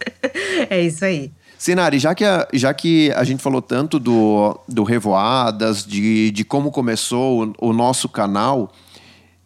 é 0.70 0.80
isso 0.80 1.04
aí. 1.04 1.30
Sinari, 1.58 1.98
já 1.98 2.14
que 2.14 2.24
a, 2.24 2.46
já 2.52 2.74
que 2.74 3.10
a 3.12 3.24
gente 3.24 3.42
falou 3.42 3.62
tanto 3.62 3.98
do, 3.98 4.58
do 4.68 4.84
Revoadas, 4.84 5.84
de, 5.84 6.30
de 6.30 6.44
como 6.44 6.70
começou 6.70 7.54
o, 7.58 7.70
o 7.70 7.72
nosso 7.72 8.08
canal, 8.08 8.70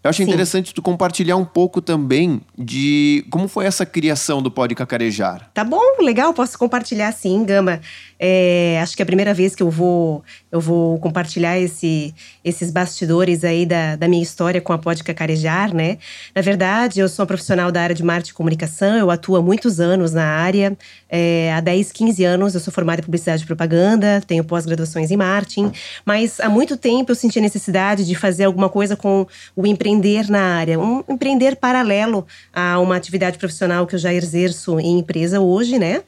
eu 0.02 0.08
acho 0.08 0.18
Sim. 0.18 0.24
interessante 0.24 0.72
tu 0.72 0.80
compartilhar 0.80 1.36
um 1.36 1.44
pouco 1.44 1.82
também 1.82 2.40
de 2.56 3.24
como 3.30 3.46
foi 3.46 3.66
essa 3.66 3.84
criação 3.84 4.42
do 4.42 4.50
Pode 4.50 4.74
Cacarejar. 4.74 5.50
Tá 5.52 5.62
bom, 5.62 5.80
legal, 6.00 6.32
posso 6.32 6.58
compartilhar 6.58 7.12
sim, 7.12 7.44
Gama. 7.44 7.80
É, 8.22 8.78
acho 8.82 8.94
que 8.94 9.00
é 9.00 9.04
a 9.04 9.06
primeira 9.06 9.32
vez 9.32 9.54
que 9.54 9.62
eu 9.62 9.70
vou, 9.70 10.22
eu 10.52 10.60
vou 10.60 10.98
compartilhar 10.98 11.58
esse, 11.58 12.14
esses 12.44 12.70
bastidores 12.70 13.44
aí 13.44 13.64
da, 13.64 13.96
da 13.96 14.06
minha 14.06 14.22
história 14.22 14.60
com 14.60 14.74
a 14.74 14.78
Pode 14.78 15.02
Cacarejar, 15.02 15.74
né? 15.74 15.96
Na 16.34 16.42
verdade, 16.42 17.00
eu 17.00 17.08
sou 17.08 17.22
uma 17.22 17.26
profissional 17.26 17.72
da 17.72 17.80
área 17.80 17.94
de 17.94 18.04
marketing 18.04 18.32
e 18.32 18.34
comunicação, 18.34 18.94
eu 18.98 19.10
atuo 19.10 19.36
há 19.36 19.42
muitos 19.42 19.80
anos 19.80 20.12
na 20.12 20.26
área, 20.26 20.76
é, 21.08 21.50
há 21.54 21.60
10, 21.60 21.92
15 21.92 22.22
anos 22.24 22.54
eu 22.54 22.60
sou 22.60 22.70
formada 22.70 23.00
em 23.00 23.04
publicidade 23.04 23.42
e 23.42 23.46
propaganda, 23.46 24.22
tenho 24.26 24.44
pós-graduações 24.44 25.10
em 25.10 25.16
marketing, 25.16 25.72
mas 26.04 26.40
há 26.40 26.50
muito 26.50 26.76
tempo 26.76 27.12
eu 27.12 27.16
senti 27.16 27.38
a 27.38 27.42
necessidade 27.42 28.04
de 28.04 28.14
fazer 28.14 28.44
alguma 28.44 28.68
coisa 28.68 28.96
com 28.96 29.26
o 29.56 29.66
empreender 29.66 30.28
na 30.28 30.58
área, 30.58 30.78
um 30.78 31.02
empreender 31.08 31.56
paralelo 31.56 32.26
a 32.52 32.78
uma 32.80 32.96
atividade 32.96 33.38
profissional 33.38 33.86
que 33.86 33.94
eu 33.94 33.98
já 33.98 34.12
exerço 34.12 34.78
em 34.78 34.98
empresa 34.98 35.40
hoje, 35.40 35.78
né? 35.78 36.02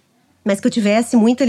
Mas 0.45 0.61
que 0.61 0.67
eu 0.67 0.71
tivesse 0.71 1.17
muita 1.17 1.45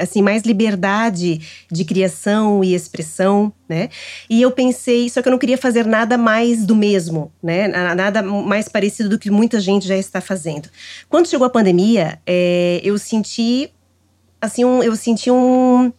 assim 0.00 0.22
mais 0.22 0.42
liberdade 0.42 1.40
de 1.70 1.84
criação 1.84 2.64
e 2.64 2.74
expressão, 2.74 3.52
né? 3.68 3.88
E 4.28 4.40
eu 4.40 4.50
pensei, 4.50 5.08
só 5.10 5.20
que 5.20 5.28
eu 5.28 5.32
não 5.32 5.38
queria 5.38 5.58
fazer 5.58 5.86
nada 5.86 6.16
mais 6.16 6.64
do 6.64 6.74
mesmo, 6.74 7.30
né? 7.42 7.68
Nada 7.68 8.22
mais 8.22 8.68
parecido 8.68 9.08
do 9.08 9.18
que 9.18 9.30
muita 9.30 9.60
gente 9.60 9.86
já 9.86 9.96
está 9.96 10.20
fazendo. 10.20 10.68
Quando 11.08 11.28
chegou 11.28 11.46
a 11.46 11.50
pandemia, 11.50 12.18
é, 12.26 12.80
eu 12.82 12.96
senti 12.98 13.70
assim 14.40 14.64
um, 14.64 14.82
eu 14.82 14.94
senti 14.96 15.30
um 15.30 15.92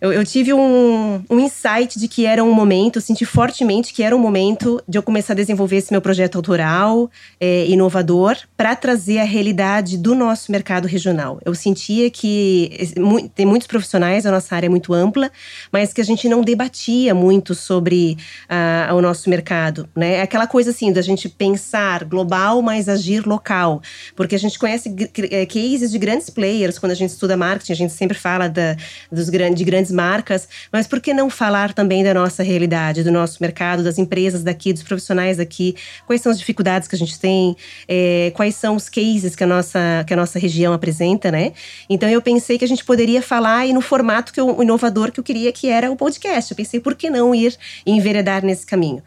eu, 0.00 0.12
eu 0.12 0.24
tive 0.24 0.52
um, 0.52 1.22
um, 1.30 1.40
insight 1.40 1.98
de 1.98 2.08
que 2.08 2.26
era 2.26 2.42
um 2.42 2.52
momento, 2.52 3.00
senti 3.00 3.24
fortemente 3.24 3.92
que 3.92 4.02
era 4.02 4.14
um 4.14 4.18
momento 4.18 4.82
de 4.86 4.98
eu 4.98 5.02
começar 5.02 5.32
a 5.32 5.36
desenvolver 5.36 5.76
esse 5.76 5.92
meu 5.92 6.00
projeto 6.00 6.36
autoral, 6.36 7.10
é, 7.40 7.66
inovador, 7.66 8.36
para 8.56 8.76
trazer 8.76 9.18
a 9.18 9.24
realidade 9.24 9.96
do 9.96 10.14
nosso 10.14 10.52
mercado 10.52 10.86
regional. 10.86 11.40
Eu 11.44 11.54
sentia 11.54 12.10
que 12.10 12.92
tem 13.34 13.46
muitos 13.46 13.66
profissionais, 13.66 14.26
a 14.26 14.30
nossa 14.30 14.54
área 14.54 14.66
é 14.66 14.70
muito 14.70 14.92
ampla, 14.92 15.30
mas 15.72 15.92
que 15.92 16.00
a 16.00 16.04
gente 16.04 16.28
não 16.28 16.42
debatia 16.42 17.14
muito 17.14 17.54
sobre 17.54 18.16
uh, 18.50 18.94
o 18.94 19.00
nosso 19.00 19.30
mercado. 19.30 19.88
Né? 19.94 20.14
É 20.14 20.22
aquela 20.22 20.46
coisa 20.46 20.70
assim, 20.70 20.92
da 20.92 21.02
gente 21.02 21.28
pensar 21.28 22.04
global, 22.04 22.60
mas 22.62 22.88
agir 22.88 23.26
local. 23.26 23.82
Porque 24.14 24.34
a 24.34 24.38
gente 24.38 24.58
conhece 24.58 24.94
é, 25.30 25.46
cases 25.46 25.90
de 25.90 25.98
grandes 25.98 26.30
players, 26.30 26.78
quando 26.78 26.92
a 26.92 26.94
gente 26.94 27.10
estuda 27.10 27.36
marketing, 27.36 27.72
a 27.72 27.76
gente 27.76 27.92
sempre 27.92 28.16
fala 28.16 28.48
da, 28.48 28.76
dos 29.10 29.26
de 29.26 29.64
grandes 29.64 29.85
grandes 29.86 29.90
marcas, 29.90 30.48
mas 30.72 30.86
por 30.86 31.00
que 31.00 31.14
não 31.14 31.30
falar 31.30 31.72
também 31.72 32.02
da 32.02 32.12
nossa 32.12 32.42
realidade, 32.42 33.02
do 33.02 33.12
nosso 33.12 33.38
mercado, 33.40 33.82
das 33.82 33.98
empresas 33.98 34.42
daqui, 34.42 34.72
dos 34.72 34.82
profissionais 34.82 35.36
daqui? 35.36 35.74
Quais 36.06 36.20
são 36.20 36.32
as 36.32 36.38
dificuldades 36.38 36.88
que 36.88 36.94
a 36.94 36.98
gente 36.98 37.18
tem? 37.18 37.56
É, 37.88 38.32
quais 38.34 38.54
são 38.54 38.76
os 38.76 38.88
cases 38.88 39.36
que 39.36 39.44
a, 39.44 39.46
nossa, 39.46 40.04
que 40.06 40.12
a 40.12 40.16
nossa 40.16 40.38
região 40.38 40.72
apresenta, 40.72 41.30
né? 41.30 41.52
Então 41.88 42.08
eu 42.08 42.20
pensei 42.20 42.58
que 42.58 42.64
a 42.64 42.68
gente 42.68 42.84
poderia 42.84 43.22
falar 43.22 43.66
e 43.66 43.72
no 43.72 43.80
formato 43.80 44.32
que 44.32 44.40
eu, 44.40 44.62
inovador 44.62 45.12
que 45.12 45.20
eu 45.20 45.24
queria, 45.24 45.52
que 45.52 45.68
era 45.68 45.90
o 45.90 45.96
podcast. 45.96 46.50
Eu 46.50 46.56
pensei, 46.56 46.80
por 46.80 46.94
que 46.94 47.10
não 47.10 47.34
ir 47.34 47.56
enveredar 47.86 48.44
nesse 48.44 48.66
caminho? 48.66 49.02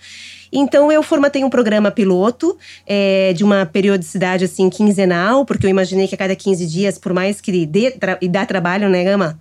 Então 0.52 0.92
eu 0.92 1.04
formatei 1.04 1.44
um 1.44 1.50
programa 1.50 1.92
piloto 1.92 2.58
é, 2.86 3.34
de 3.34 3.44
uma 3.44 3.68
periodicidade 3.68 4.46
assim 4.46 4.68
quinzenal, 4.70 5.46
porque 5.46 5.66
eu 5.66 5.70
imaginei 5.70 6.08
que 6.08 6.16
a 6.16 6.18
cada 6.18 6.36
15 6.36 6.66
dias, 6.66 6.98
por 6.98 7.14
mais 7.14 7.40
que 7.40 7.66
dê 7.68 7.92
tra 7.92 8.18
dá 8.30 8.46
trabalho, 8.46 8.90
né, 8.90 9.04
Gama? 9.04 9.40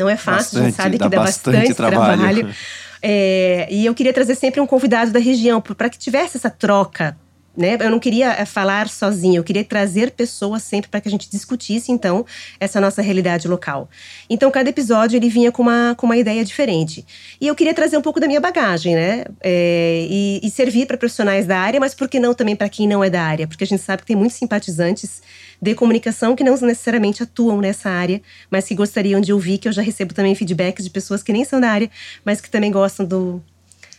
Não 0.00 0.08
é 0.08 0.16
fácil, 0.16 0.58
bastante, 0.60 0.62
a 0.62 0.64
gente 0.64 0.76
sabe 0.76 0.90
que 0.92 0.98
dá, 0.98 1.08
dá 1.08 1.16
bastante, 1.18 1.56
bastante, 1.56 1.74
trabalho. 1.74 2.18
trabalho. 2.18 2.54
É, 3.02 3.68
e 3.70 3.86
eu 3.86 3.94
queria 3.94 4.12
trazer 4.12 4.34
sempre 4.34 4.60
um 4.60 4.66
convidado 4.66 5.10
da 5.10 5.18
região 5.18 5.60
para 5.60 5.88
que 5.88 5.98
tivesse 5.98 6.36
essa 6.36 6.50
troca 6.50 7.16
né? 7.56 7.76
Eu 7.80 7.90
não 7.90 7.98
queria 7.98 8.32
eh, 8.32 8.44
falar 8.44 8.88
sozinha, 8.88 9.38
eu 9.38 9.44
queria 9.44 9.64
trazer 9.64 10.12
pessoas 10.12 10.62
sempre 10.62 10.88
para 10.88 11.00
que 11.00 11.08
a 11.08 11.10
gente 11.10 11.28
discutisse 11.28 11.90
então 11.90 12.24
essa 12.60 12.80
nossa 12.80 13.02
realidade 13.02 13.48
local. 13.48 13.88
Então 14.28 14.50
cada 14.50 14.70
episódio 14.70 15.16
ele 15.16 15.28
vinha 15.28 15.50
com 15.50 15.62
uma, 15.62 15.94
com 15.96 16.06
uma 16.06 16.16
ideia 16.16 16.44
diferente 16.44 17.04
e 17.40 17.46
eu 17.46 17.54
queria 17.54 17.74
trazer 17.74 17.96
um 17.96 18.02
pouco 18.02 18.20
da 18.20 18.26
minha 18.26 18.40
bagagem, 18.40 18.94
né? 18.94 19.24
É, 19.42 20.06
e, 20.08 20.40
e, 20.42 20.50
servir 20.50 20.86
para 20.86 20.96
profissionais 20.96 21.46
da 21.46 21.58
área, 21.58 21.80
mas 21.80 21.94
por 21.94 22.08
que 22.08 22.20
não 22.20 22.34
também 22.34 22.54
para 22.54 22.68
quem 22.68 22.86
não 22.86 23.02
é 23.02 23.10
da 23.10 23.22
área? 23.22 23.46
Porque 23.48 23.64
a 23.64 23.66
gente 23.66 23.82
sabe 23.82 24.02
que 24.02 24.06
tem 24.06 24.16
muitos 24.16 24.36
simpatizantes 24.36 25.20
de 25.60 25.74
comunicação 25.74 26.34
que 26.34 26.42
não 26.42 26.52
necessariamente 26.52 27.22
atuam 27.22 27.60
nessa 27.60 27.90
área, 27.90 28.22
mas 28.50 28.66
que 28.66 28.74
gostariam 28.74 29.20
de 29.20 29.32
ouvir, 29.32 29.58
que 29.58 29.68
eu 29.68 29.72
já 29.72 29.82
recebo 29.82 30.14
também 30.14 30.34
feedbacks 30.34 30.84
de 30.84 30.90
pessoas 30.90 31.22
que 31.22 31.32
nem 31.32 31.44
são 31.44 31.60
da 31.60 31.70
área, 31.70 31.90
mas 32.24 32.40
que 32.40 32.50
também 32.50 32.70
gostam 32.70 33.04
do, 33.04 33.42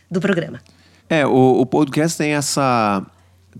do 0.09 0.19
programa. 0.19 0.61
É, 1.09 1.25
o, 1.25 1.61
o 1.61 1.65
podcast 1.65 2.17
tem 2.17 2.33
essa 2.33 3.05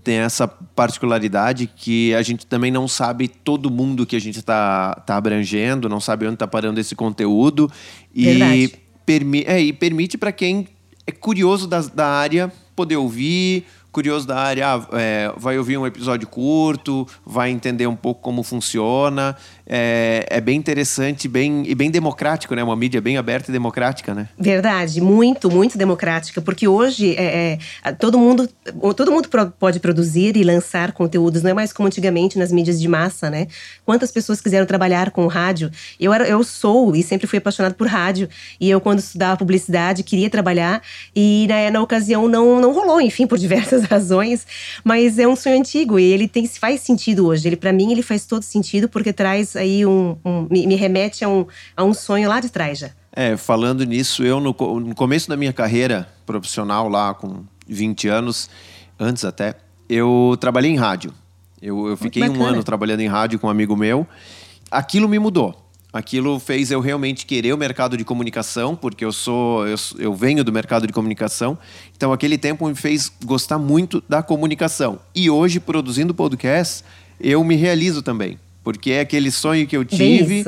tem 0.02 0.16
essa 0.16 0.48
particularidade 0.48 1.66
que 1.66 2.14
a 2.14 2.22
gente 2.22 2.46
também 2.46 2.70
não 2.70 2.88
sabe 2.88 3.28
todo 3.28 3.70
mundo 3.70 4.06
que 4.06 4.16
a 4.16 4.20
gente 4.20 4.38
está 4.38 4.94
tá 5.06 5.16
abrangendo, 5.16 5.86
não 5.88 6.00
sabe 6.00 6.24
onde 6.26 6.36
está 6.36 6.46
parando 6.46 6.80
esse 6.80 6.94
conteúdo. 6.94 7.70
E, 8.14 8.72
permi 9.04 9.44
é, 9.46 9.60
e 9.60 9.72
permite 9.72 10.16
para 10.16 10.32
quem 10.32 10.66
é 11.06 11.12
curioso 11.12 11.66
da, 11.66 11.80
da 11.80 12.06
área 12.06 12.50
poder 12.74 12.96
ouvir, 12.96 13.66
curioso 13.92 14.26
da 14.26 14.38
área, 14.38 14.74
ah, 14.74 14.86
é, 14.92 15.32
vai 15.36 15.58
ouvir 15.58 15.76
um 15.76 15.86
episódio 15.86 16.26
curto, 16.26 17.06
vai 17.24 17.50
entender 17.50 17.86
um 17.86 17.94
pouco 17.94 18.22
como 18.22 18.42
funciona. 18.42 19.36
É, 19.66 20.26
é, 20.28 20.40
bem 20.40 20.56
interessante 20.56 21.28
bem, 21.28 21.64
e 21.66 21.74
bem 21.74 21.90
democrático, 21.90 22.54
né? 22.54 22.62
Uma 22.62 22.76
mídia 22.76 23.00
bem 23.00 23.16
aberta 23.16 23.50
e 23.50 23.52
democrática, 23.52 24.14
né? 24.14 24.28
Verdade, 24.38 25.00
muito, 25.00 25.50
muito 25.50 25.78
democrática, 25.78 26.40
porque 26.40 26.66
hoje 26.66 27.14
é, 27.16 27.58
é 27.84 27.92
todo 27.92 28.18
mundo 28.18 28.48
todo 28.96 29.12
mundo 29.12 29.28
pode 29.58 29.80
produzir 29.80 30.36
e 30.36 30.44
lançar 30.44 30.92
conteúdos, 30.92 31.42
não 31.42 31.50
é 31.50 31.54
mais 31.54 31.72
como 31.72 31.86
antigamente 31.86 32.38
nas 32.38 32.52
mídias 32.52 32.80
de 32.80 32.88
massa, 32.88 33.30
né? 33.30 33.46
Quantas 33.84 34.10
pessoas 34.10 34.40
quiseram 34.40 34.66
trabalhar 34.66 35.10
com 35.10 35.26
rádio? 35.26 35.70
Eu, 35.98 36.12
era, 36.12 36.26
eu 36.26 36.42
sou 36.44 36.94
e 36.94 37.02
sempre 37.02 37.26
fui 37.26 37.38
apaixonado 37.38 37.74
por 37.74 37.86
rádio, 37.86 38.28
e 38.60 38.68
eu, 38.68 38.80
quando 38.80 38.98
estudava 38.98 39.36
publicidade, 39.36 40.02
queria 40.02 40.28
trabalhar, 40.28 40.82
e 41.14 41.46
na, 41.48 41.70
na 41.70 41.82
ocasião 41.82 42.28
não, 42.28 42.60
não 42.60 42.72
rolou, 42.72 43.00
enfim, 43.00 43.26
por 43.26 43.38
diversas 43.38 43.84
razões, 43.90 44.46
mas 44.84 45.18
é 45.18 45.26
um 45.26 45.36
sonho 45.36 45.58
antigo 45.58 45.98
e 45.98 46.04
ele 46.04 46.28
tem 46.28 46.46
faz 46.46 46.80
sentido 46.80 47.26
hoje. 47.26 47.48
Ele 47.48 47.56
para 47.56 47.72
mim 47.72 47.92
ele 47.92 48.02
faz 48.02 48.24
todo 48.24 48.42
sentido 48.42 48.88
porque 48.88 49.12
traz 49.12 49.51
aí 49.56 49.84
um, 49.86 50.16
um 50.24 50.46
me, 50.50 50.66
me, 50.66 50.74
remete 50.74 51.24
a 51.24 51.28
um, 51.28 51.46
a 51.76 51.84
um 51.84 51.94
sonho 51.94 52.28
lá 52.28 52.40
de 52.40 52.48
trás 52.48 52.78
já. 52.78 52.90
É, 53.12 53.36
falando 53.36 53.84
nisso, 53.84 54.24
eu 54.24 54.40
no, 54.40 54.54
no 54.80 54.94
começo 54.94 55.28
da 55.28 55.36
minha 55.36 55.52
carreira 55.52 56.08
profissional 56.24 56.88
lá 56.88 57.12
com 57.14 57.44
20 57.68 58.08
anos, 58.08 58.48
antes 58.98 59.24
até, 59.24 59.54
eu 59.88 60.36
trabalhei 60.40 60.70
em 60.70 60.76
rádio. 60.76 61.12
Eu, 61.60 61.88
eu 61.88 61.96
fiquei 61.96 62.28
um 62.28 62.42
ano 62.42 62.64
trabalhando 62.64 63.00
em 63.00 63.08
rádio 63.08 63.38
com 63.38 63.46
um 63.46 63.50
amigo 63.50 63.76
meu. 63.76 64.06
Aquilo 64.70 65.08
me 65.08 65.18
mudou 65.18 65.62
aquilo 65.92 66.40
fez 66.40 66.70
eu 66.70 66.80
realmente 66.80 67.26
querer 67.26 67.52
o 67.52 67.58
mercado 67.58 67.96
de 67.96 68.04
comunicação, 68.04 68.74
porque 68.74 69.04
eu 69.04 69.12
sou 69.12 69.66
eu, 69.66 69.76
eu, 69.98 70.14
venho 70.14 70.42
do 70.42 70.52
mercado 70.52 70.86
de 70.86 70.92
comunicação. 70.92 71.58
Então 71.94 72.12
aquele 72.12 72.38
tempo 72.38 72.66
me 72.66 72.74
fez 72.74 73.12
gostar 73.24 73.58
muito 73.58 74.02
da 74.08 74.22
comunicação. 74.22 74.98
E 75.14 75.28
hoje 75.28 75.60
produzindo 75.60 76.14
podcast, 76.14 76.82
eu 77.20 77.44
me 77.44 77.54
realizo 77.54 78.02
também, 78.02 78.38
porque 78.62 78.92
é 78.92 79.00
aquele 79.00 79.30
sonho 79.30 79.66
que 79.66 79.76
eu 79.76 79.84
tive, 79.84 80.44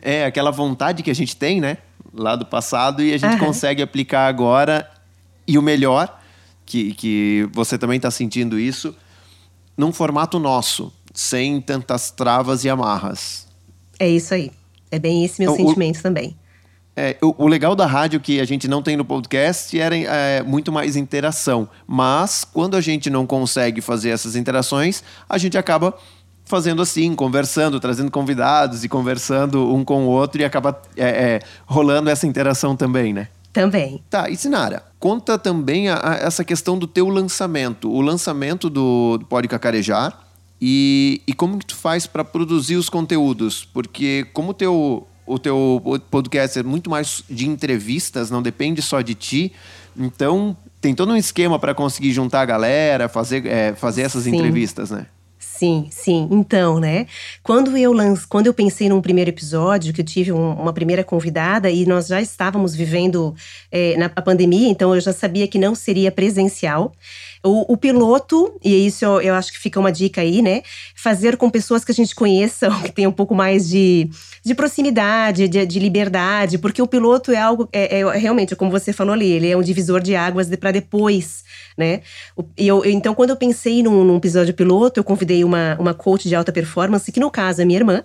é 0.00 0.24
aquela 0.24 0.50
vontade 0.50 1.02
que 1.02 1.10
a 1.10 1.14
gente 1.14 1.36
tem, 1.36 1.60
né, 1.60 1.78
lá 2.12 2.36
do 2.36 2.46
passado 2.46 3.02
e 3.02 3.12
a 3.12 3.18
gente 3.18 3.34
uhum. 3.34 3.46
consegue 3.46 3.82
aplicar 3.82 4.26
agora 4.26 4.88
e 5.46 5.58
o 5.58 5.62
melhor 5.62 6.20
que, 6.64 6.92
que 6.94 7.48
você 7.52 7.78
também 7.78 7.96
está 7.96 8.10
sentindo 8.10 8.58
isso 8.58 8.94
num 9.76 9.92
formato 9.92 10.38
nosso, 10.38 10.92
sem 11.14 11.60
tantas 11.60 12.10
travas 12.10 12.64
e 12.64 12.68
amarras. 12.68 13.46
É 13.98 14.08
isso 14.08 14.34
aí. 14.34 14.50
É 14.90 14.98
bem 14.98 15.24
esse 15.24 15.40
meu 15.40 15.52
então, 15.52 15.66
sentimento 15.66 15.98
o, 15.98 16.02
também. 16.02 16.36
É, 16.96 17.16
o, 17.20 17.44
o, 17.44 17.46
legal 17.46 17.76
da 17.76 17.84
rádio 17.84 18.18
que 18.18 18.40
a 18.40 18.44
gente 18.44 18.66
não 18.66 18.82
tem 18.82 18.96
no 18.96 19.04
podcast 19.04 19.78
era 19.78 19.94
é, 19.94 20.42
muito 20.42 20.72
mais 20.72 20.96
interação. 20.96 21.68
Mas 21.86 22.44
quando 22.44 22.74
a 22.76 22.80
gente 22.80 23.10
não 23.10 23.26
consegue 23.26 23.80
fazer 23.80 24.10
essas 24.10 24.34
interações, 24.34 25.02
a 25.28 25.36
gente 25.36 25.58
acaba 25.58 25.94
fazendo 26.46 26.80
assim, 26.80 27.14
conversando, 27.14 27.78
trazendo 27.78 28.10
convidados 28.10 28.84
e 28.84 28.88
conversando 28.88 29.74
um 29.74 29.84
com 29.84 30.06
o 30.06 30.08
outro 30.08 30.40
e 30.40 30.44
acaba 30.44 30.80
é, 30.96 31.04
é, 31.04 31.40
rolando 31.66 32.08
essa 32.08 32.26
interação 32.26 32.74
também, 32.74 33.12
né? 33.12 33.28
Também. 33.52 34.02
Tá, 34.08 34.30
e 34.30 34.36
Sinara, 34.36 34.84
conta 34.98 35.38
também 35.38 35.88
a, 35.88 35.98
a, 36.02 36.14
essa 36.14 36.44
questão 36.44 36.78
do 36.78 36.86
teu 36.86 37.08
lançamento, 37.08 37.90
o 37.90 38.00
lançamento 38.00 38.70
do, 38.70 39.18
do 39.18 39.26
Pode 39.26 39.48
Cacarejar 39.48 40.18
e, 40.60 41.20
e 41.26 41.32
como 41.32 41.58
que 41.58 41.66
tu 41.66 41.74
faz 41.74 42.06
para 42.06 42.24
produzir 42.24 42.76
os 42.76 42.88
conteúdos, 42.88 43.64
porque 43.64 44.26
como 44.32 44.54
teu, 44.54 45.06
o 45.26 45.38
teu 45.38 45.82
podcast 46.10 46.58
é 46.58 46.62
muito 46.62 46.88
mais 46.88 47.24
de 47.28 47.48
entrevistas, 47.48 48.30
não 48.30 48.42
depende 48.42 48.80
só 48.82 49.00
de 49.00 49.14
ti, 49.14 49.52
então 49.96 50.56
tem 50.80 50.94
todo 50.94 51.12
um 51.12 51.16
esquema 51.16 51.58
para 51.58 51.74
conseguir 51.74 52.12
juntar 52.12 52.42
a 52.42 52.44
galera, 52.44 53.08
fazer, 53.08 53.46
é, 53.46 53.74
fazer 53.74 54.02
essas 54.02 54.24
Sim. 54.24 54.36
entrevistas, 54.36 54.90
né? 54.90 55.06
Sim, 55.56 55.88
sim. 55.90 56.28
Então, 56.30 56.78
né? 56.78 57.06
Quando 57.42 57.78
eu 57.78 57.90
lance, 57.90 58.26
quando 58.26 58.46
eu 58.46 58.52
pensei 58.52 58.90
num 58.90 59.00
primeiro 59.00 59.30
episódio, 59.30 59.90
que 59.94 60.02
eu 60.02 60.04
tive 60.04 60.30
um, 60.30 60.52
uma 60.52 60.70
primeira 60.70 61.02
convidada 61.02 61.70
e 61.70 61.86
nós 61.86 62.08
já 62.08 62.20
estávamos 62.20 62.74
vivendo 62.74 63.34
é, 63.72 63.96
na 63.96 64.10
pandemia, 64.10 64.68
então 64.68 64.94
eu 64.94 65.00
já 65.00 65.14
sabia 65.14 65.48
que 65.48 65.58
não 65.58 65.74
seria 65.74 66.12
presencial. 66.12 66.92
O, 67.46 67.72
o, 67.72 67.76
piloto, 67.76 68.58
e 68.62 68.86
isso 68.86 69.04
eu, 69.04 69.20
eu, 69.20 69.34
acho 69.34 69.52
que 69.52 69.58
fica 69.58 69.78
uma 69.78 69.92
dica 69.92 70.20
aí, 70.20 70.42
né? 70.42 70.62
Fazer 70.96 71.36
com 71.36 71.48
pessoas 71.48 71.84
que 71.84 71.92
a 71.92 71.94
gente 71.94 72.14
conheça, 72.14 72.68
que 72.82 72.90
tem 72.90 73.06
um 73.06 73.12
pouco 73.12 73.34
mais 73.34 73.68
de, 73.68 74.10
de 74.44 74.54
proximidade, 74.54 75.46
de, 75.46 75.64
de 75.64 75.78
liberdade, 75.78 76.58
porque 76.58 76.82
o 76.82 76.86
piloto 76.86 77.30
é 77.30 77.36
algo, 77.36 77.68
é, 77.72 78.00
é, 78.00 78.16
realmente, 78.16 78.56
como 78.56 78.70
você 78.70 78.92
falou 78.92 79.12
ali, 79.14 79.30
ele 79.30 79.48
é 79.48 79.56
um 79.56 79.62
divisor 79.62 80.00
de 80.00 80.16
águas 80.16 80.48
de, 80.48 80.56
para 80.56 80.72
depois, 80.72 81.44
né? 81.76 82.00
E 82.58 82.66
eu, 82.66 82.84
então, 82.84 83.14
quando 83.14 83.30
eu 83.30 83.36
pensei 83.36 83.82
num, 83.82 84.02
num, 84.02 84.16
episódio 84.16 84.52
piloto, 84.52 84.98
eu 84.98 85.04
convidei 85.04 85.44
uma, 85.44 85.76
uma 85.78 85.94
coach 85.94 86.28
de 86.28 86.34
alta 86.34 86.50
performance, 86.50 87.10
que 87.12 87.20
no 87.20 87.30
caso 87.30 87.62
é 87.62 87.64
minha 87.64 87.78
irmã, 87.78 88.02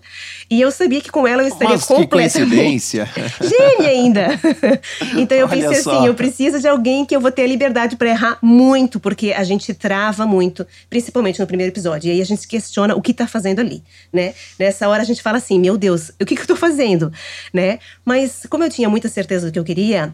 e 0.50 0.62
eu 0.62 0.70
sabia 0.72 1.02
que 1.02 1.10
com 1.10 1.28
ela 1.28 1.42
eu 1.42 1.48
estaria 1.48 1.76
Mas 1.76 1.86
completamente. 1.86 2.32
Que 2.34 2.40
coincidência! 2.40 3.10
Gênia 3.42 3.90
ainda! 3.90 4.28
então 5.18 5.38
eu 5.38 5.48
Olha 5.48 5.56
pensei 5.56 5.82
só. 5.82 5.98
assim: 5.98 6.08
eu 6.08 6.14
preciso 6.14 6.60
de 6.60 6.68
alguém 6.68 7.06
que 7.06 7.16
eu 7.16 7.22
vou 7.22 7.32
ter 7.32 7.44
a 7.44 7.48
liberdade 7.48 7.96
para 7.96 8.10
errar 8.10 8.38
muito, 8.42 9.00
porque 9.00 9.31
a 9.34 9.44
gente 9.44 9.74
trava 9.74 10.26
muito, 10.26 10.66
principalmente 10.90 11.40
no 11.40 11.48
primeiro 11.48 11.72
episódio. 11.72 12.08
E 12.08 12.12
aí 12.12 12.22
a 12.22 12.26
gente 12.26 12.48
questiona 12.48 12.96
o 12.96 13.02
que 13.02 13.14
tá 13.14 13.28
fazendo 13.28 13.60
ali, 13.60 13.84
né? 14.12 14.34
Nessa 14.60 14.88
hora 14.88 15.02
a 15.02 15.06
gente 15.06 15.22
fala 15.22 15.38
assim: 15.38 15.60
meu 15.60 15.78
Deus, 15.78 16.10
o 16.22 16.26
que, 16.26 16.36
que 16.36 16.42
eu 16.42 16.48
tô 16.48 16.56
fazendo, 16.56 17.12
né? 17.54 17.80
Mas 18.06 18.46
como 18.50 18.64
eu 18.64 18.70
tinha 18.70 18.90
muita 18.90 19.10
certeza 19.10 19.48
do 19.48 19.54
que 19.54 19.60
eu 19.60 19.64
queria, 19.64 20.14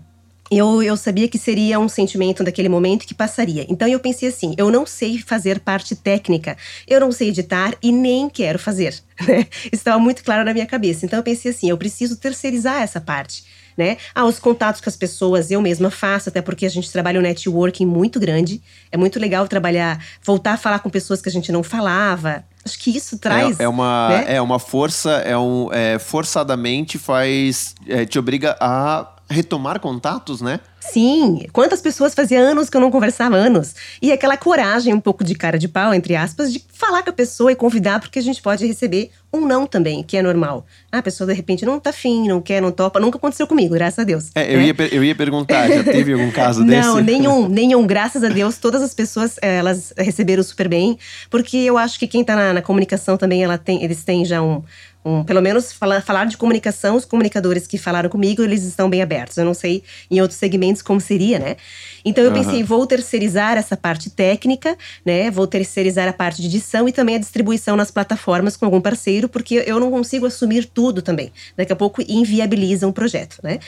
eu, 0.51 0.81
eu 0.81 0.95
sabia 0.97 1.27
que 1.27 1.37
seria 1.37 1.79
um 1.79 1.89
sentimento 1.89 2.43
daquele 2.43 2.69
momento 2.69 3.05
que 3.05 3.13
passaria. 3.13 3.65
Então 3.69 3.87
eu 3.87 3.99
pensei 3.99 4.29
assim: 4.29 4.53
eu 4.57 4.71
não 4.71 4.85
sei 4.85 5.19
fazer 5.19 5.59
parte 5.59 5.95
técnica, 5.95 6.57
eu 6.87 6.99
não 6.99 7.11
sei 7.11 7.29
editar 7.29 7.73
e 7.81 7.91
nem 7.91 8.29
quero 8.29 8.59
fazer. 8.59 8.95
Né? 9.27 9.47
Estava 9.71 9.97
muito 9.97 10.23
claro 10.23 10.45
na 10.45 10.53
minha 10.53 10.67
cabeça. 10.67 11.03
Então 11.03 11.17
eu 11.17 11.23
pensei 11.23 11.49
assim: 11.49 11.67
eu 11.71 11.77
preciso 11.77 12.17
terceirizar 12.17 12.83
essa 12.83 13.01
parte 13.01 13.43
né? 13.77 13.97
Ah, 14.15 14.25
os 14.25 14.39
contatos 14.39 14.81
com 14.81 14.89
as 14.89 14.95
pessoas 14.95 15.51
eu 15.51 15.61
mesma 15.61 15.91
faço, 15.91 16.29
até 16.29 16.41
porque 16.41 16.65
a 16.65 16.69
gente 16.69 16.91
trabalha 16.91 17.19
um 17.19 17.23
networking 17.23 17.85
muito 17.85 18.19
grande. 18.19 18.59
É 18.91 18.97
muito 18.97 19.19
legal 19.19 19.47
trabalhar, 19.47 20.03
voltar 20.25 20.53
a 20.53 20.57
falar 20.57 20.79
com 20.79 20.89
pessoas 20.89 21.21
que 21.21 21.29
a 21.29 21.31
gente 21.31 21.51
não 21.51 21.61
falava. 21.61 22.43
Acho 22.65 22.79
que 22.79 22.97
isso 22.97 23.19
traz. 23.19 23.59
É, 23.59 23.63
é 23.63 23.67
uma, 23.67 24.09
né? 24.09 24.35
é 24.35 24.41
uma 24.41 24.57
força, 24.57 25.11
é 25.11 25.37
um, 25.37 25.71
é, 25.71 25.99
forçadamente 25.99 26.97
faz. 26.97 27.75
É, 27.87 28.03
te 28.03 28.17
obriga 28.17 28.57
a 28.59 29.13
retomar 29.29 29.79
contatos, 29.79 30.41
né? 30.41 30.59
Sim, 30.91 31.45
quantas 31.51 31.81
pessoas 31.81 32.13
fazia 32.13 32.39
anos 32.39 32.69
que 32.69 32.77
eu 32.77 32.81
não 32.81 32.91
conversava 32.91 33.35
anos. 33.35 33.75
E 34.01 34.11
aquela 34.11 34.37
coragem, 34.37 34.93
um 34.93 34.99
pouco 34.99 35.23
de 35.23 35.35
cara 35.35 35.57
de 35.57 35.67
pau, 35.67 35.93
entre 35.93 36.15
aspas, 36.15 36.51
de 36.51 36.63
falar 36.73 37.03
com 37.03 37.09
a 37.09 37.13
pessoa 37.13 37.51
e 37.51 37.55
convidar, 37.55 37.99
porque 37.99 38.19
a 38.19 38.21
gente 38.21 38.41
pode 38.41 38.65
receber 38.65 39.11
um 39.33 39.45
não 39.45 39.67
também, 39.67 40.03
que 40.03 40.15
é 40.15 40.21
normal. 40.21 40.65
Ah, 40.91 40.99
a 40.99 41.01
pessoa 41.01 41.27
de 41.27 41.33
repente 41.33 41.65
não 41.65 41.79
tá 41.79 41.89
afim, 41.89 42.27
não 42.27 42.41
quer, 42.41 42.61
não 42.61 42.71
topa. 42.71 42.99
Nunca 42.99 43.17
aconteceu 43.17 43.45
comigo, 43.45 43.73
graças 43.73 43.99
a 43.99 44.03
Deus. 44.03 44.29
É, 44.33 44.53
eu, 44.53 44.59
né? 44.59 44.67
ia, 44.67 44.75
eu 44.91 45.03
ia 45.03 45.15
perguntar, 45.15 45.67
já 45.69 45.83
teve 45.83 46.13
algum 46.13 46.31
caso 46.31 46.63
desse? 46.63 46.87
Não, 46.87 46.99
nenhum, 46.99 47.47
nenhum. 47.47 47.85
Graças 47.85 48.23
a 48.23 48.29
Deus, 48.29 48.57
todas 48.57 48.81
as 48.81 48.93
pessoas, 48.93 49.37
eh, 49.41 49.57
elas 49.57 49.93
receberam 49.97 50.43
super 50.43 50.67
bem, 50.67 50.97
porque 51.29 51.57
eu 51.57 51.77
acho 51.77 51.99
que 51.99 52.07
quem 52.07 52.23
tá 52.23 52.35
na, 52.35 52.53
na 52.53 52.61
comunicação 52.61 53.17
também, 53.17 53.43
ela 53.43 53.57
tem, 53.57 53.83
eles 53.83 54.03
têm 54.03 54.23
já 54.23 54.41
um, 54.41 54.63
um, 55.07 55.23
pelo 55.23 55.41
menos 55.41 55.71
falar, 55.71 56.01
falar 56.01 56.25
de 56.25 56.35
comunicação, 56.35 56.95
os 56.95 57.05
comunicadores 57.05 57.65
que 57.65 57.77
falaram 57.77 58.09
comigo, 58.09 58.43
eles 58.43 58.63
estão 58.63 58.89
bem 58.89 59.01
abertos. 59.01 59.37
Eu 59.37 59.45
não 59.45 59.53
sei 59.53 59.83
em 60.11 60.21
outros 60.21 60.37
segmentos 60.37 60.76
como 60.81 60.99
seria, 60.99 61.39
né? 61.39 61.55
Então 62.03 62.23
eu 62.23 62.31
uhum. 62.31 62.37
pensei, 62.37 62.63
vou 62.63 62.85
terceirizar 62.87 63.57
essa 63.57 63.75
parte 63.75 64.09
técnica, 64.09 64.77
né? 65.05 65.29
Vou 65.29 65.45
terceirizar 65.45 66.07
a 66.07 66.13
parte 66.13 66.41
de 66.41 66.47
edição 66.47 66.87
e 66.87 66.91
também 66.91 67.15
a 67.15 67.19
distribuição 67.19 67.75
nas 67.75 67.91
plataformas 67.91 68.55
com 68.55 68.65
algum 68.65 68.79
parceiro, 68.79 69.27
porque 69.27 69.63
eu 69.65 69.79
não 69.79 69.91
consigo 69.91 70.25
assumir 70.25 70.65
tudo 70.65 71.01
também. 71.01 71.31
Daqui 71.55 71.73
a 71.73 71.75
pouco 71.75 72.01
inviabiliza 72.07 72.87
um 72.87 72.91
projeto, 72.91 73.37
né? 73.43 73.59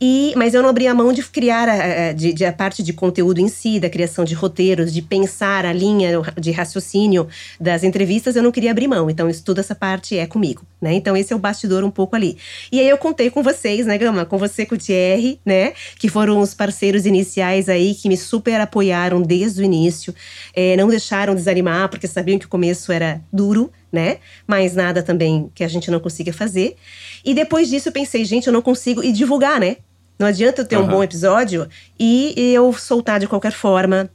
E, 0.00 0.32
mas 0.36 0.54
eu 0.54 0.62
não 0.62 0.68
abri 0.68 0.86
a 0.86 0.94
mão 0.94 1.12
de 1.12 1.22
criar 1.24 1.68
a, 1.68 2.12
de, 2.12 2.32
de 2.32 2.44
a 2.44 2.52
parte 2.52 2.82
de 2.82 2.92
conteúdo 2.92 3.40
em 3.40 3.48
si, 3.48 3.80
da 3.80 3.90
criação 3.90 4.24
de 4.24 4.34
roteiros, 4.34 4.92
de 4.92 5.02
pensar 5.02 5.64
a 5.64 5.72
linha 5.72 6.22
de 6.38 6.50
raciocínio 6.50 7.28
das 7.60 7.82
entrevistas, 7.82 8.36
eu 8.36 8.42
não 8.42 8.52
queria 8.52 8.70
abrir 8.70 8.88
mão. 8.88 9.10
Então, 9.10 9.28
isso, 9.28 9.42
toda 9.42 9.60
essa 9.60 9.74
parte 9.74 10.16
é 10.16 10.26
comigo, 10.26 10.62
né? 10.80 10.94
Então, 10.94 11.16
esse 11.16 11.32
é 11.32 11.36
o 11.36 11.38
bastidor 11.38 11.84
um 11.84 11.90
pouco 11.90 12.14
ali. 12.14 12.36
E 12.70 12.80
aí 12.80 12.88
eu 12.88 12.98
contei 12.98 13.30
com 13.30 13.42
vocês, 13.42 13.86
né, 13.86 13.98
Gama? 13.98 14.24
Com 14.24 14.38
você, 14.38 14.64
com 14.64 14.74
o 14.74 14.78
Thierry, 14.78 15.40
né? 15.44 15.72
Que 15.98 16.08
foram 16.08 16.40
os 16.40 16.54
parceiros 16.54 17.06
iniciais 17.06 17.68
aí 17.68 17.94
que 17.94 18.08
me 18.08 18.16
super 18.16 18.60
apoiaram 18.60 19.20
desde 19.20 19.60
o 19.60 19.64
início, 19.64 20.14
é, 20.54 20.76
não 20.76 20.88
deixaram 20.88 21.34
desanimar, 21.34 21.88
porque 21.88 22.06
sabiam 22.06 22.38
que 22.38 22.46
o 22.46 22.48
começo 22.48 22.92
era 22.92 23.20
duro, 23.32 23.70
né? 23.92 24.18
Mas 24.46 24.74
nada 24.74 25.02
também 25.02 25.50
que 25.54 25.64
a 25.64 25.68
gente 25.68 25.90
não 25.90 26.00
consiga 26.00 26.32
fazer. 26.32 26.76
E 27.24 27.34
depois 27.34 27.68
disso 27.68 27.88
eu 27.88 27.92
pensei, 27.92 28.24
gente, 28.24 28.46
eu 28.46 28.52
não 28.52 28.62
consigo 28.62 29.02
e 29.02 29.12
divulgar, 29.12 29.60
né? 29.60 29.78
Não 30.18 30.26
adianta 30.26 30.62
eu 30.62 30.66
ter 30.66 30.76
uhum. 30.76 30.84
um 30.84 30.88
bom 30.88 31.04
episódio 31.04 31.68
e 31.98 32.34
eu 32.36 32.72
soltar 32.72 33.20
de 33.20 33.28
qualquer 33.28 33.52
forma, 33.52 34.10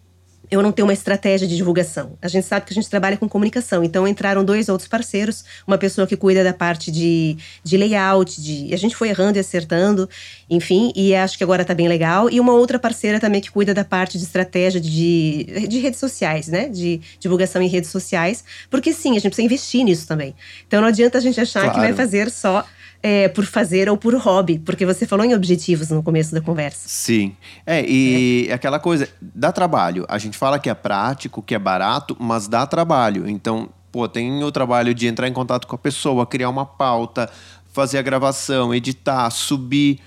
eu 0.51 0.61
não 0.61 0.71
tenho 0.71 0.87
uma 0.87 0.93
estratégia 0.93 1.47
de 1.47 1.55
divulgação. 1.55 2.17
A 2.21 2.27
gente 2.27 2.45
sabe 2.45 2.65
que 2.65 2.73
a 2.73 2.75
gente 2.75 2.89
trabalha 2.89 3.17
com 3.17 3.27
comunicação, 3.27 3.83
então 3.83 4.07
entraram 4.07 4.43
dois 4.43 4.69
outros 4.69 4.87
parceiros, 4.87 5.43
uma 5.65 5.77
pessoa 5.77 6.05
que 6.05 6.15
cuida 6.15 6.43
da 6.43 6.53
parte 6.53 6.91
de, 6.91 7.37
de 7.63 7.77
layout, 7.77 8.41
de, 8.41 8.73
a 8.73 8.77
gente 8.77 8.95
foi 8.95 9.09
errando 9.09 9.37
e 9.37 9.39
acertando, 9.39 10.09
enfim, 10.49 10.91
e 10.95 11.15
acho 11.15 11.37
que 11.37 11.43
agora 11.43 11.65
tá 11.65 11.73
bem 11.73 11.87
legal, 11.87 12.29
e 12.29 12.39
uma 12.39 12.53
outra 12.53 12.77
parceira 12.77 13.19
também 13.19 13.41
que 13.41 13.51
cuida 13.51 13.73
da 13.73 13.83
parte 13.83 14.17
de 14.17 14.23
estratégia 14.23 14.79
de, 14.79 15.67
de 15.67 15.79
redes 15.79 15.99
sociais, 15.99 16.47
né, 16.47 16.69
de 16.69 17.01
divulgação 17.19 17.61
em 17.61 17.67
redes 17.67 17.89
sociais, 17.89 18.43
porque 18.69 18.93
sim, 18.93 19.11
a 19.11 19.13
gente 19.15 19.29
precisa 19.29 19.45
investir 19.45 19.83
nisso 19.83 20.07
também. 20.07 20.35
Então 20.67 20.81
não 20.81 20.87
adianta 20.87 21.17
a 21.17 21.21
gente 21.21 21.39
achar 21.39 21.61
claro. 21.61 21.75
que 21.75 21.79
vai 21.79 21.93
fazer 21.93 22.29
só 22.29 22.65
é, 23.03 23.27
por 23.27 23.45
fazer 23.45 23.89
ou 23.89 23.97
por 23.97 24.15
hobby, 24.15 24.57
porque 24.57 24.85
você 24.85 25.05
falou 25.05 25.25
em 25.25 25.35
objetivos 25.35 25.89
no 25.89 26.01
começo 26.01 26.33
da 26.33 26.39
conversa. 26.39 26.87
Sim. 26.87 27.35
É, 27.65 27.85
e 27.85 28.47
é. 28.49 28.53
aquela 28.53 28.79
coisa, 28.79 29.09
dá 29.21 29.51
trabalho. 29.51 30.05
A 30.07 30.17
gente 30.17 30.37
fala 30.37 30.57
que 30.57 30.69
é 30.69 30.73
prático, 30.73 31.43
que 31.43 31.53
é 31.53 31.59
barato, 31.59 32.15
mas 32.17 32.47
dá 32.47 32.65
trabalho. 32.65 33.27
Então, 33.27 33.69
pô, 33.91 34.07
tem 34.07 34.41
o 34.41 34.51
trabalho 34.53 34.93
de 34.93 35.05
entrar 35.05 35.27
em 35.27 35.33
contato 35.33 35.67
com 35.67 35.75
a 35.75 35.77
pessoa, 35.77 36.25
criar 36.25 36.49
uma 36.49 36.65
pauta, 36.65 37.29
fazer 37.73 37.97
a 37.97 38.01
gravação, 38.01 38.73
editar, 38.73 39.29
subir, 39.31 39.99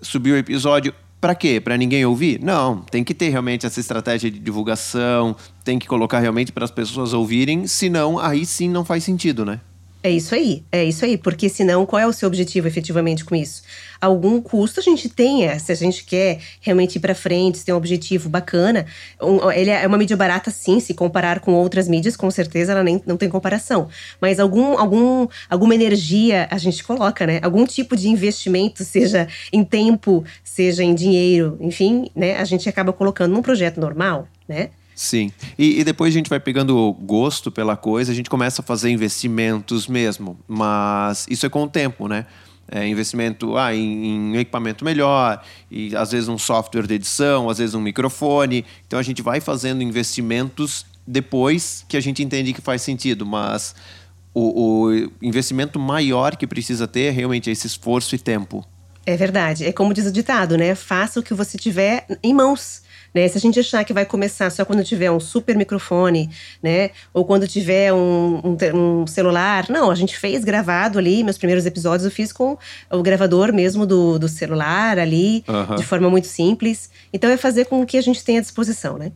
subir 0.00 0.32
o 0.32 0.36
episódio. 0.38 0.94
Para 1.20 1.34
quê? 1.34 1.60
Para 1.60 1.76
ninguém 1.76 2.06
ouvir? 2.06 2.40
Não, 2.40 2.80
tem 2.80 3.04
que 3.04 3.12
ter 3.12 3.28
realmente 3.28 3.66
essa 3.66 3.80
estratégia 3.80 4.30
de 4.30 4.38
divulgação, 4.38 5.36
tem 5.64 5.78
que 5.78 5.86
colocar 5.86 6.20
realmente 6.20 6.50
para 6.52 6.64
as 6.64 6.70
pessoas 6.70 7.12
ouvirem, 7.12 7.66
senão 7.66 8.18
aí 8.18 8.46
sim 8.46 8.70
não 8.70 8.84
faz 8.84 9.04
sentido, 9.04 9.44
né? 9.44 9.60
É 10.08 10.10
isso 10.10 10.34
aí, 10.34 10.64
é 10.72 10.82
isso 10.82 11.04
aí, 11.04 11.18
porque 11.18 11.50
senão 11.50 11.84
qual 11.84 12.00
é 12.00 12.06
o 12.06 12.14
seu 12.14 12.26
objetivo 12.26 12.66
efetivamente 12.66 13.26
com 13.26 13.34
isso? 13.34 13.62
Algum 14.00 14.40
custo 14.40 14.80
a 14.80 14.82
gente 14.82 15.06
tem, 15.06 15.44
é, 15.44 15.58
se 15.58 15.70
a 15.70 15.74
gente 15.74 16.02
quer 16.02 16.40
realmente 16.62 16.96
ir 16.96 17.00
para 17.00 17.14
frente, 17.14 17.58
se 17.58 17.64
tem 17.66 17.74
um 17.74 17.76
objetivo 17.76 18.26
bacana, 18.26 18.86
um, 19.20 19.50
ele 19.50 19.68
é 19.68 19.86
uma 19.86 19.98
mídia 19.98 20.16
barata 20.16 20.50
sim, 20.50 20.80
se 20.80 20.94
comparar 20.94 21.40
com 21.40 21.52
outras 21.52 21.86
mídias, 21.88 22.16
com 22.16 22.30
certeza 22.30 22.72
ela 22.72 22.82
nem, 22.82 23.02
não 23.04 23.18
tem 23.18 23.28
comparação, 23.28 23.90
mas 24.18 24.40
algum, 24.40 24.78
algum, 24.78 25.28
alguma 25.50 25.74
energia 25.74 26.48
a 26.50 26.56
gente 26.56 26.82
coloca, 26.82 27.26
né? 27.26 27.38
Algum 27.42 27.66
tipo 27.66 27.94
de 27.94 28.08
investimento, 28.08 28.84
seja 28.84 29.28
em 29.52 29.62
tempo, 29.62 30.24
seja 30.42 30.82
em 30.82 30.94
dinheiro, 30.94 31.58
enfim, 31.60 32.10
né? 32.16 32.38
A 32.38 32.44
gente 32.44 32.66
acaba 32.66 32.94
colocando 32.94 33.34
num 33.34 33.42
projeto 33.42 33.78
normal, 33.78 34.26
né? 34.48 34.70
Sim. 34.98 35.30
E, 35.56 35.78
e, 35.78 35.84
depois 35.84 36.12
a 36.12 36.16
gente 36.16 36.28
vai 36.28 36.40
pegando 36.40 36.92
gosto 36.92 37.52
pela 37.52 37.76
coisa, 37.76 38.10
a 38.10 38.14
gente 38.14 38.28
começa 38.28 38.62
a 38.62 38.64
fazer 38.64 38.90
investimentos 38.90 39.86
mesmo. 39.86 40.36
Mas 40.48 41.24
isso 41.30 41.46
é 41.46 41.48
com 41.48 41.62
o 41.62 41.68
tempo, 41.68 42.08
né? 42.08 42.26
É, 42.68 42.84
investimento 42.84 43.56
ah, 43.56 43.72
em, 43.72 44.32
em, 44.32 44.36
equipamento 44.36 44.84
melhor, 44.84 45.40
e 45.70 45.94
às 45.94 46.10
vezes 46.10 46.28
um 46.28 46.36
software 46.36 46.84
de 46.84 46.94
edição, 46.94 47.48
às 47.48 47.58
vezes 47.58 47.76
um 47.76 47.80
microfone. 47.80 48.64
Então 48.88 48.98
a 48.98 49.02
gente 49.02 49.22
vai 49.22 49.40
fazendo 49.40 49.84
investimentos 49.84 50.84
depois 51.06 51.84
que 51.88 51.96
a 51.96 52.00
gente 52.00 52.20
entende 52.20 52.52
que 52.52 52.60
faz 52.60 52.82
sentido. 52.82 53.24
Mas 53.24 53.76
o, 54.34 54.88
o 54.88 55.12
investimento 55.22 55.78
maior 55.78 56.34
que 56.34 56.44
precisa 56.44 56.88
ter 56.88 57.02
é 57.02 57.10
realmente 57.10 57.48
esse 57.48 57.68
esforço 57.68 58.16
e 58.16 58.18
tempo. 58.18 58.66
É 59.06 59.16
verdade. 59.16 59.64
É 59.64 59.72
como 59.72 59.94
diz 59.94 60.06
o 60.06 60.12
ditado, 60.12 60.58
né? 60.58 60.74
Faça 60.74 61.20
o 61.20 61.22
que 61.22 61.34
você 61.34 61.56
tiver 61.56 62.04
em 62.20 62.34
mãos. 62.34 62.82
Né? 63.14 63.26
Se 63.28 63.38
a 63.38 63.40
gente 63.40 63.58
achar 63.58 63.84
que 63.84 63.92
vai 63.92 64.04
começar 64.04 64.50
só 64.50 64.64
quando 64.64 64.84
tiver 64.84 65.10
um 65.10 65.20
super 65.20 65.56
microfone, 65.56 66.30
né? 66.62 66.90
Ou 67.12 67.24
quando 67.24 67.46
tiver 67.46 67.92
um, 67.92 68.40
um, 68.44 68.56
um, 68.74 69.06
celular. 69.06 69.66
Não, 69.68 69.90
a 69.90 69.94
gente 69.94 70.16
fez 70.16 70.44
gravado 70.44 70.98
ali. 70.98 71.24
Meus 71.24 71.38
primeiros 71.38 71.66
episódios 71.66 72.04
eu 72.04 72.10
fiz 72.10 72.32
com 72.32 72.56
o 72.90 73.02
gravador 73.02 73.52
mesmo 73.52 73.86
do, 73.86 74.18
do 74.18 74.28
celular 74.28 74.98
ali, 74.98 75.44
uhum. 75.48 75.76
de 75.76 75.84
forma 75.84 76.08
muito 76.10 76.26
simples. 76.26 76.90
Então 77.12 77.30
é 77.30 77.36
fazer 77.36 77.66
com 77.66 77.82
o 77.82 77.86
que 77.86 77.96
a 77.96 78.02
gente 78.02 78.22
tem 78.24 78.38
à 78.38 78.40
disposição, 78.40 78.98
né? 78.98 79.12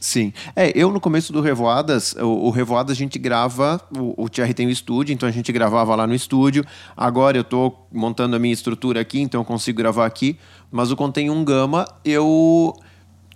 Sim. 0.00 0.32
É, 0.56 0.72
eu 0.74 0.90
no 0.90 0.98
começo 0.98 1.30
do 1.30 1.42
Revoadas, 1.42 2.14
o, 2.14 2.46
o 2.46 2.50
Revoadas 2.50 2.96
a 2.96 2.98
gente 2.98 3.18
grava, 3.18 3.78
o, 3.94 4.24
o 4.24 4.28
TR 4.30 4.54
tem 4.54 4.66
o 4.66 4.70
estúdio, 4.70 5.12
então 5.12 5.28
a 5.28 5.32
gente 5.32 5.52
gravava 5.52 5.94
lá 5.94 6.06
no 6.06 6.14
estúdio. 6.14 6.64
Agora 6.96 7.36
eu 7.36 7.42
estou 7.42 7.86
montando 7.92 8.34
a 8.34 8.38
minha 8.38 8.54
estrutura 8.54 8.98
aqui, 8.98 9.20
então 9.20 9.42
eu 9.42 9.44
consigo 9.44 9.76
gravar 9.76 10.06
aqui. 10.06 10.38
Mas 10.72 10.90
o 10.90 10.96
Contém 10.96 11.28
um 11.28 11.44
Gama, 11.44 11.86
eu 12.02 12.74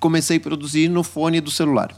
comecei 0.05 0.37
a 0.37 0.41
produzir 0.41 0.87
no 0.91 1.03
fone 1.03 1.41
do 1.41 1.51
celular. 1.51 1.89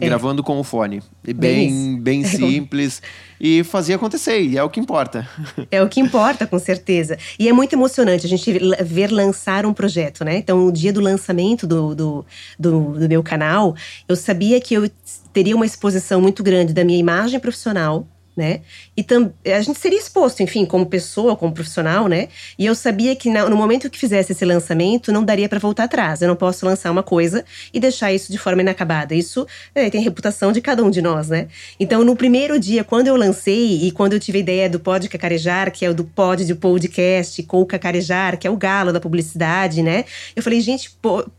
É. 0.00 0.06
Gravando 0.06 0.44
com 0.44 0.60
o 0.60 0.64
fone. 0.64 1.02
E 1.26 1.34
bem, 1.34 1.98
bem, 1.98 2.22
bem 2.22 2.24
simples. 2.24 3.02
e 3.40 3.64
fazia 3.64 3.96
acontecer, 3.96 4.40
e 4.40 4.56
é 4.56 4.62
o 4.62 4.70
que 4.70 4.78
importa. 4.78 5.28
É 5.72 5.82
o 5.82 5.88
que 5.88 6.00
importa, 6.00 6.46
com 6.46 6.58
certeza. 6.58 7.18
E 7.38 7.48
é 7.48 7.52
muito 7.52 7.72
emocionante 7.72 8.26
a 8.26 8.28
gente 8.28 8.52
ver 8.84 9.10
lançar 9.10 9.66
um 9.66 9.74
projeto, 9.74 10.24
né? 10.24 10.36
Então, 10.36 10.66
o 10.66 10.70
dia 10.70 10.92
do 10.92 11.00
lançamento 11.00 11.66
do, 11.66 11.96
do, 11.96 12.26
do, 12.56 12.98
do 13.00 13.08
meu 13.08 13.24
canal, 13.24 13.74
eu 14.08 14.14
sabia 14.14 14.60
que 14.60 14.74
eu 14.74 14.88
teria 15.32 15.56
uma 15.56 15.66
exposição 15.66 16.20
muito 16.20 16.44
grande 16.44 16.72
da 16.72 16.84
minha 16.84 16.98
imagem 16.98 17.40
profissional 17.40 18.06
né? 18.36 18.60
E 18.96 19.04
a 19.52 19.60
gente 19.60 19.78
seria 19.78 19.98
exposto, 19.98 20.42
enfim, 20.42 20.64
como 20.64 20.86
pessoa, 20.86 21.36
como 21.36 21.52
profissional, 21.52 22.08
né? 22.08 22.28
E 22.58 22.66
eu 22.66 22.74
sabia 22.74 23.14
que 23.14 23.30
no 23.30 23.56
momento 23.56 23.90
que 23.90 23.98
fizesse 23.98 24.32
esse 24.32 24.44
lançamento, 24.44 25.12
não 25.12 25.24
daria 25.24 25.48
para 25.48 25.58
voltar 25.58 25.84
atrás. 25.84 26.22
Eu 26.22 26.28
não 26.28 26.36
posso 26.36 26.64
lançar 26.64 26.90
uma 26.90 27.02
coisa 27.02 27.44
e 27.72 27.78
deixar 27.78 28.12
isso 28.12 28.32
de 28.32 28.38
forma 28.38 28.62
inacabada. 28.62 29.14
Isso 29.14 29.46
é, 29.74 29.88
tem 29.90 30.00
a 30.00 30.04
reputação 30.04 30.52
de 30.52 30.60
cada 30.60 30.82
um 30.82 30.90
de 30.90 31.02
nós, 31.02 31.28
né? 31.28 31.48
Então, 31.78 32.04
no 32.04 32.16
primeiro 32.16 32.58
dia, 32.58 32.82
quando 32.82 33.08
eu 33.08 33.16
lancei 33.16 33.86
e 33.86 33.90
quando 33.90 34.14
eu 34.14 34.20
tive 34.20 34.38
a 34.38 34.40
ideia 34.40 34.70
do 34.70 34.80
Pod 34.80 35.08
Cacarejar, 35.08 35.70
que 35.70 35.84
é 35.84 35.90
o 35.90 35.94
do 35.94 36.04
Pod 36.04 36.44
de 36.44 36.54
podcast, 36.54 37.42
com 37.42 37.60
o 37.60 37.66
Cacarejar, 37.66 38.38
que 38.38 38.46
é 38.46 38.50
o 38.50 38.56
galo 38.56 38.92
da 38.92 39.00
publicidade, 39.00 39.82
né? 39.82 40.04
Eu 40.34 40.42
falei, 40.42 40.60
gente, 40.60 40.90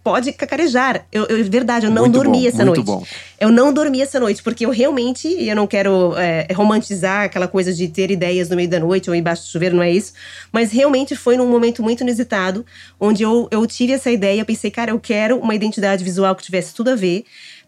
pode 0.03 0.31
cacarejar. 0.33 1.05
Eu, 1.11 1.25
eu 1.25 1.43
verdade, 1.45 1.85
eu 1.85 1.91
não 1.91 2.03
muito 2.03 2.13
dormi 2.13 2.41
bom, 2.41 2.47
essa 2.47 2.65
noite. 2.65 2.83
Bom. 2.83 3.03
Eu 3.39 3.51
não 3.51 3.73
dormi 3.73 4.01
essa 4.01 4.19
noite, 4.19 4.41
porque 4.41 4.65
eu 4.65 4.69
realmente, 4.69 5.27
eu 5.27 5.55
não 5.55 5.67
quero 5.67 6.13
é, 6.17 6.47
romantizar 6.53 6.82
aquela 7.25 7.47
coisa 7.47 7.73
de 7.73 7.87
ter 7.87 8.11
ideias 8.11 8.49
no 8.49 8.55
meio 8.55 8.69
da 8.69 8.79
noite 8.79 9.09
ou 9.09 9.15
embaixo 9.15 9.43
do 9.43 9.49
chuveiro, 9.49 9.75
não 9.75 9.83
é 9.83 9.91
isso. 9.91 10.13
Mas 10.51 10.71
realmente 10.71 11.15
foi 11.15 11.37
num 11.37 11.47
momento 11.47 11.81
muito 11.81 12.01
inusitado, 12.01 12.65
onde 12.99 13.23
eu, 13.23 13.47
eu 13.51 13.65
tive 13.67 13.93
essa 13.93 14.11
ideia, 14.11 14.41
eu 14.41 14.45
pensei, 14.45 14.71
cara, 14.71 14.91
eu 14.91 14.99
quero 14.99 15.37
uma 15.37 15.55
identidade 15.55 16.03
visual 16.03 16.35
que 16.35 16.43
tivesse 16.43 16.73
tudo 16.73 16.89
a 16.89 16.95
ver 16.95 17.23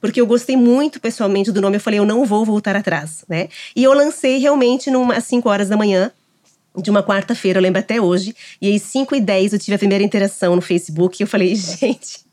porque 0.05 0.21
eu 0.21 0.27
gostei 0.27 0.55
muito 0.55 0.99
pessoalmente 0.99 1.51
do 1.51 1.59
nome. 1.59 1.77
Eu 1.77 1.81
falei, 1.81 1.99
eu 1.99 2.05
não 2.05 2.25
vou 2.25 2.45
voltar 2.45 2.75
atrás, 2.75 3.23
né? 3.27 3.49
E 3.75 3.83
eu 3.83 3.91
lancei 3.91 4.37
realmente 4.37 4.89
às 5.15 5.23
5 5.23 5.49
horas 5.49 5.69
da 5.69 5.75
manhã. 5.75 6.11
De 6.77 6.91
uma 6.91 7.01
quarta-feira, 7.01 7.57
eu 7.57 7.63
lembro 7.63 7.79
até 7.79 8.01
hoje. 8.01 8.35
E 8.61 8.67
aí, 8.67 8.77
5 8.77 9.15
e 9.15 9.21
10, 9.21 9.53
eu 9.53 9.59
tive 9.59 9.75
a 9.75 9.79
primeira 9.79 10.03
interação 10.03 10.57
no 10.57 10.61
Facebook. 10.61 11.19
E 11.19 11.23
eu 11.23 11.27
falei, 11.27 11.55
gente, 11.55 12.24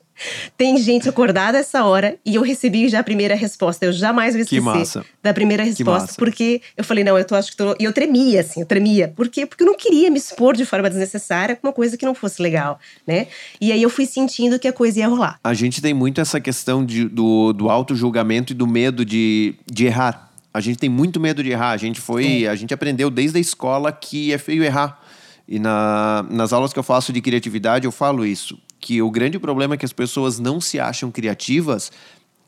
tem 0.57 0.77
gente 0.79 1.09
acordada 1.09 1.59
essa 1.59 1.85
hora 1.85 2.17
e 2.25 2.35
eu 2.35 2.43
recebi 2.43 2.89
já 2.89 3.01
a 3.01 3.05
primeira 3.05 3.35
resposta. 3.35 3.85
Eu 3.85 3.93
jamais 3.93 4.35
vou 4.35 4.43
esquecer 4.43 5.05
da 5.23 5.33
primeira 5.33 5.63
resposta, 5.63 6.15
porque 6.17 6.61
eu 6.77 6.85
falei, 6.85 7.05
não, 7.05 7.19
eu 7.19 7.25
tô, 7.25 7.35
acho 7.35 7.51
que 7.51 7.57
tô. 7.57 7.75
E 7.79 7.85
eu 7.85 7.93
tremia, 7.93 8.41
assim, 8.41 8.61
eu 8.61 8.67
tremia. 8.67 9.13
Por 9.15 9.29
quê? 9.29 9.47
Porque 9.47 9.63
eu 9.63 9.67
não 9.67 9.77
queria 9.77 10.11
me 10.11 10.19
expor 10.19 10.57
de 10.57 10.65
forma 10.65 10.89
desnecessária 10.89 11.57
com 11.57 11.67
uma 11.67 11.73
coisa 11.73 11.97
que 11.97 12.05
não 12.05 12.15
fosse 12.15 12.43
legal, 12.43 12.79
né? 13.07 13.27
E 13.61 13.73
aí 13.73 13.83
eu 13.83 13.91
fui 13.91 14.07
sentindo 14.07 14.59
que 14.59 14.69
a 14.69 14.73
coisa 14.73 15.01
ia 15.01 15.09
rolar. 15.09 15.39
A 15.43 15.55
gente 15.55 15.81
tem 15.81 15.95
muito 15.95 16.21
essa 16.21 16.41
questão 16.41 16.85
de, 16.85 17.09
do, 17.09 17.53
do 17.53 17.69
auto-julgamento 17.71 18.53
e 18.53 18.55
do 18.55 18.67
medo 18.67 19.05
de, 19.05 19.55
de 19.71 19.87
errar. 19.87 20.31
A 20.55 20.61
gente 20.61 20.79
tem 20.79 20.89
muito 20.89 21.19
medo 21.19 21.43
de 21.43 21.51
errar. 21.51 21.71
A 21.71 21.77
gente 21.77 22.01
foi. 22.01 22.45
É. 22.45 22.49
A 22.49 22.55
gente 22.55 22.75
aprendeu 22.75 23.11
desde 23.11 23.39
a 23.39 23.41
escola 23.41 23.91
que 23.93 24.33
é 24.33 24.39
feio 24.39 24.63
errar. 24.63 25.01
E 25.49 25.59
na, 25.59 26.25
nas 26.31 26.53
aulas 26.53 26.73
que 26.73 26.79
eu 26.79 26.83
faço 26.83 27.13
de 27.13 27.21
criatividade, 27.21 27.85
eu 27.85 27.93
falo 27.93 28.25
isso 28.25 28.59
que 28.83 29.01
o 29.01 29.11
grande 29.11 29.39
problema 29.39 29.75
é 29.75 29.77
que 29.79 29.85
as 29.85 29.93
pessoas 29.93 30.41
não 30.41 30.61
se 30.61 30.81
acham 30.81 31.11
criativas 31.11 31.93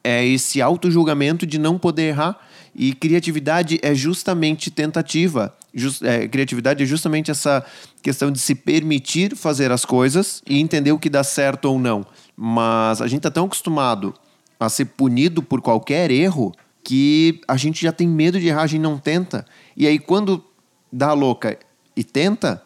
é 0.03 0.27
esse 0.27 0.61
auto-julgamento 0.61 1.47
de 1.47 1.59
não 1.59 1.79
poder 1.79 2.09
errar. 2.09 2.39
E 2.75 2.93
criatividade 2.93 3.79
é 3.81 3.95
justamente 3.95 4.71
tentativa. 4.71 5.57
Just, 5.73 6.03
é, 6.03 6.29
criatividade 6.29 6.83
é 6.83 6.87
justamente 6.87 7.31
essa 7.31 7.65
questão 8.03 8.31
de 8.31 8.39
se 8.39 8.55
permitir 8.55 9.35
fazer 9.35 9.71
as 9.71 9.85
coisas 9.85 10.43
e 10.47 10.61
entender 10.61 10.93
o 10.93 10.99
que 10.99 11.09
dá 11.09 11.25
certo 11.25 11.67
ou 11.67 11.79
não. 11.79 12.05
Mas 12.37 13.01
a 13.01 13.07
gente 13.07 13.21
está 13.21 13.31
tão 13.31 13.47
acostumado 13.47 14.13
a 14.59 14.69
ser 14.69 14.87
punido 14.87 15.43
por 15.43 15.63
qualquer 15.63 16.11
erro 16.11 16.53
que 16.83 17.41
a 17.49 17.57
gente 17.57 17.81
já 17.81 17.93
tem 17.93 18.09
medo 18.09 18.39
de 18.39 18.49
errar, 18.49 18.63
a 18.63 18.67
gente 18.67 18.83
não 18.83 18.99
tenta. 18.99 19.47
E 19.77 19.87
aí, 19.87 19.99
quando 19.99 20.45
dá 20.93 21.13
louca 21.13 21.59
e 21.97 22.05
tenta, 22.05 22.61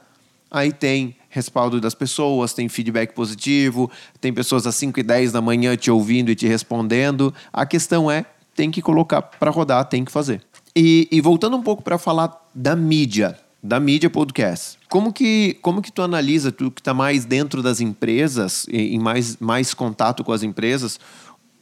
aí 0.51 0.73
tem 0.73 1.18
respaldo 1.39 1.81
das 1.81 1.95
pessoas, 1.95 2.53
tem 2.53 2.69
feedback 2.69 3.15
positivo, 3.15 3.89
tem 4.21 4.33
pessoas 4.33 4.67
às 4.67 4.75
5 4.75 4.99
e 4.99 5.03
10 5.05 5.31
da 5.33 5.41
manhã 5.41 5.77
te 5.77 5.89
ouvindo 5.89 6.31
e 6.31 6.35
te 6.35 6.49
respondendo. 6.49 7.33
A 7.53 7.65
questão 7.65 8.11
é, 8.11 8.27
tem 8.57 8.73
que 8.73 8.83
colocar 8.83 9.23
para 9.23 9.53
rodar, 9.53 9.85
tem 9.85 10.05
que 10.05 10.11
fazer. 10.11 10.43
E, 10.75 11.07
e 11.13 11.21
voltando 11.21 11.57
um 11.57 11.63
pouco 11.63 11.81
para 11.81 11.97
falar 11.97 12.49
da 12.53 12.75
mídia, 12.75 13.39
da 13.63 13.79
mídia 13.79 14.11
podcast. 14.11 14.79
Como 14.89 15.13
que, 15.13 15.57
como 15.63 15.81
que 15.81 15.93
tu 15.93 16.03
analisa, 16.03 16.51
tu 16.51 16.71
que 16.71 16.81
está 16.81 16.93
mais 16.93 17.25
dentro 17.25 17.63
das 17.63 17.81
empresas, 17.81 18.67
em 18.69 18.99
mais, 18.99 19.37
mais 19.39 19.73
contato 19.73 20.25
com 20.25 20.33
as 20.33 20.43
empresas, 20.43 20.99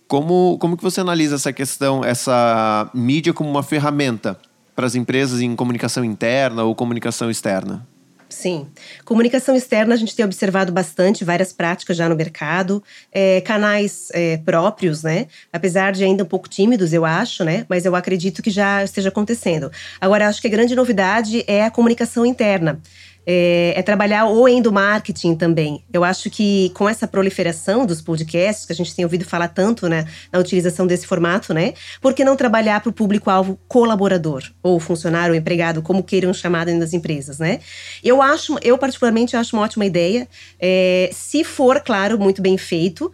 como, 0.09 0.57
como 0.59 0.77
que 0.77 0.83
você 0.83 1.03
analisa 1.03 1.35
essa 1.35 1.53
questão, 1.53 2.03
essa 2.03 2.89
mídia 2.95 3.35
como 3.35 3.51
uma 3.51 3.63
ferramenta 3.63 4.39
para 4.75 4.87
as 4.87 4.95
empresas 4.95 5.41
em 5.41 5.55
comunicação 5.55 6.05
interna 6.05 6.63
ou 6.63 6.75
comunicação 6.75 7.31
externa? 7.31 7.87
Sim. 8.29 8.67
Comunicação 9.05 9.55
externa, 9.55 9.95
a 9.95 9.97
gente 9.97 10.15
tem 10.15 10.25
observado 10.25 10.73
bastante, 10.73 11.25
várias 11.25 11.53
práticas 11.53 11.97
já 11.97 12.09
no 12.09 12.17
mercado, 12.17 12.83
é, 13.13 13.41
canais 13.41 14.09
é, 14.13 14.39
próprios, 14.39 15.03
né? 15.05 15.29
Apesar 15.53 15.93
de 15.93 16.03
ainda 16.05 16.25
um 16.25 16.27
pouco 16.27 16.49
tímidos, 16.49 16.93
eu 16.93 17.05
acho, 17.05 17.45
né? 17.45 17.65
Mas 17.69 17.85
eu 17.85 17.95
acredito 17.95 18.43
que 18.43 18.51
já 18.51 18.83
esteja 18.83 19.11
acontecendo. 19.11 19.71
Agora, 20.01 20.29
acho 20.29 20.41
que 20.41 20.49
a 20.49 20.51
grande 20.51 20.75
novidade 20.75 21.45
é 21.47 21.65
a 21.65 21.71
comunicação 21.71 22.27
interna 22.27 22.81
é, 23.27 23.75
é, 23.77 23.83
trabalhar 23.83 24.27
o 24.27 24.49
endomarketing 24.49 25.35
também. 25.35 25.85
Eu 25.93 26.05
acho 26.05 26.31
que 26.31 26.71
com 26.75 26.89
essa 26.89 27.09
proliferação 27.09 27.85
dos 27.85 28.01
podcasts, 28.01 28.65
que 28.65 28.73
a 28.73 28.77
gente 28.77 28.95
tem 28.95 29.05
ouvido 29.05 29.25
falar 29.25 29.49
tanto 29.49 29.89
né, 29.89 30.07
na 30.33 30.39
utilização 30.39 30.87
desse 30.87 31.07
formato, 31.07 31.53
né? 31.53 31.75
Por 32.01 32.15
que 32.15 32.25
não 32.25 32.37
trabalhar 32.37 32.81
para 32.81 32.91
o 32.91 32.93
público-alvo 32.93 33.59
colaborador, 33.67 34.45
ou 34.63 34.79
funcionário, 34.79 35.35
ou 35.35 35.39
empregado, 35.39 35.83
como 35.83 36.05
queiram 36.05 36.33
chamar 36.33 36.67
dentro 36.67 36.81
das 36.81 36.93
empresas, 36.93 37.39
né? 37.41 37.59
Eu 38.05 38.23
acho, 38.23 38.57
eu 38.63 38.79
particularmente 38.79 39.37
acho 39.37 39.57
uma 39.57 39.65
ótima 39.65 39.85
ideia, 39.85 40.29
é, 40.61 41.11
se 41.13 41.43
for, 41.43 41.81
claro, 41.81 42.19
muito 42.19 42.41
bem 42.41 42.57
feito 42.57 43.13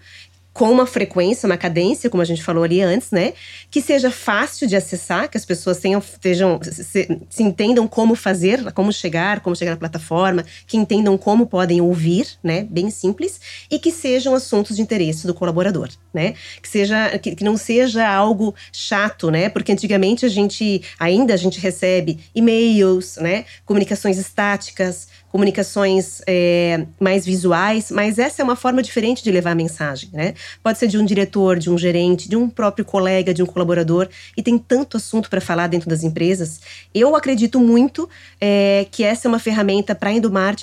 com 0.52 0.70
uma 0.70 0.86
frequência, 0.86 1.46
uma 1.46 1.56
cadência, 1.56 2.10
como 2.10 2.22
a 2.22 2.26
gente 2.26 2.42
falou 2.42 2.62
ali 2.62 2.82
antes, 2.82 3.10
né? 3.10 3.32
Que 3.70 3.80
seja 3.80 4.10
fácil 4.10 4.66
de 4.66 4.76
acessar, 4.76 5.28
que 5.30 5.36
as 5.36 5.44
pessoas 5.44 5.78
tenham, 5.78 5.98
estejam, 5.98 6.60
se, 6.62 7.20
se, 7.28 7.42
entendam 7.42 7.88
como 7.88 8.14
fazer, 8.14 8.70
como 8.72 8.92
chegar, 8.92 9.40
como 9.40 9.56
chegar 9.56 9.72
na 9.72 9.78
plataforma, 9.78 10.44
que 10.66 10.76
entendam 10.76 11.16
como 11.16 11.46
podem 11.46 11.80
ouvir, 11.80 12.26
né? 12.42 12.66
Bem 12.68 12.90
simples, 12.90 13.40
e 13.70 13.78
que 13.78 13.90
sejam 13.90 14.34
assuntos 14.34 14.76
de 14.76 14.82
interesse 14.82 15.26
do 15.26 15.34
colaborador, 15.34 15.88
né? 16.12 16.34
Que 16.60 16.68
seja, 16.68 17.18
que, 17.18 17.34
que 17.34 17.44
não 17.44 17.56
seja 17.56 18.06
algo 18.06 18.54
chato, 18.70 19.30
né? 19.30 19.48
Porque 19.48 19.72
antigamente 19.72 20.26
a 20.26 20.28
gente, 20.28 20.82
ainda 20.98 21.32
a 21.32 21.38
gente 21.38 21.58
recebe 21.58 22.18
e-mails, 22.34 23.16
né? 23.16 23.46
Comunicações 23.64 24.18
estáticas, 24.18 25.08
comunicações 25.32 26.20
é, 26.26 26.86
mais 27.00 27.24
visuais, 27.24 27.90
mas 27.90 28.18
essa 28.18 28.42
é 28.42 28.44
uma 28.44 28.54
forma 28.54 28.82
diferente 28.82 29.24
de 29.24 29.32
levar 29.32 29.52
a 29.52 29.54
mensagem, 29.54 30.10
né? 30.12 30.34
Pode 30.62 30.78
ser 30.78 30.86
de 30.88 30.98
um 30.98 31.04
diretor, 31.06 31.58
de 31.58 31.70
um 31.70 31.78
gerente, 31.78 32.28
de 32.28 32.36
um 32.36 32.50
próprio 32.50 32.84
colega, 32.84 33.32
de 33.32 33.42
um 33.42 33.46
colaborador, 33.46 34.08
e 34.36 34.42
tem 34.42 34.58
tanto 34.58 34.98
assunto 34.98 35.30
para 35.30 35.40
falar 35.40 35.68
dentro 35.68 35.88
das 35.88 36.04
empresas. 36.04 36.60
Eu 36.94 37.16
acredito 37.16 37.58
muito 37.58 38.06
é, 38.38 38.86
que 38.90 39.02
essa 39.02 39.26
é 39.26 39.28
uma 39.30 39.38
ferramenta 39.38 39.94
para 39.94 40.10
a 40.10 40.12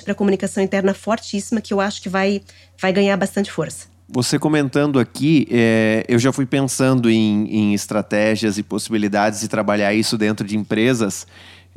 para 0.04 0.14
comunicação 0.14 0.62
interna 0.62 0.94
fortíssima, 0.94 1.60
que 1.60 1.74
eu 1.74 1.80
acho 1.80 2.00
que 2.00 2.08
vai, 2.08 2.40
vai 2.80 2.92
ganhar 2.92 3.16
bastante 3.16 3.50
força. 3.50 3.88
Você 4.08 4.38
comentando 4.38 5.00
aqui, 5.00 5.48
é, 5.50 6.04
eu 6.08 6.18
já 6.18 6.32
fui 6.32 6.46
pensando 6.46 7.10
em, 7.10 7.44
em, 7.48 7.74
estratégias 7.74 8.56
e 8.56 8.62
possibilidades 8.62 9.40
de 9.40 9.48
trabalhar 9.48 9.92
isso 9.94 10.16
dentro 10.16 10.46
de 10.46 10.56
empresas. 10.56 11.26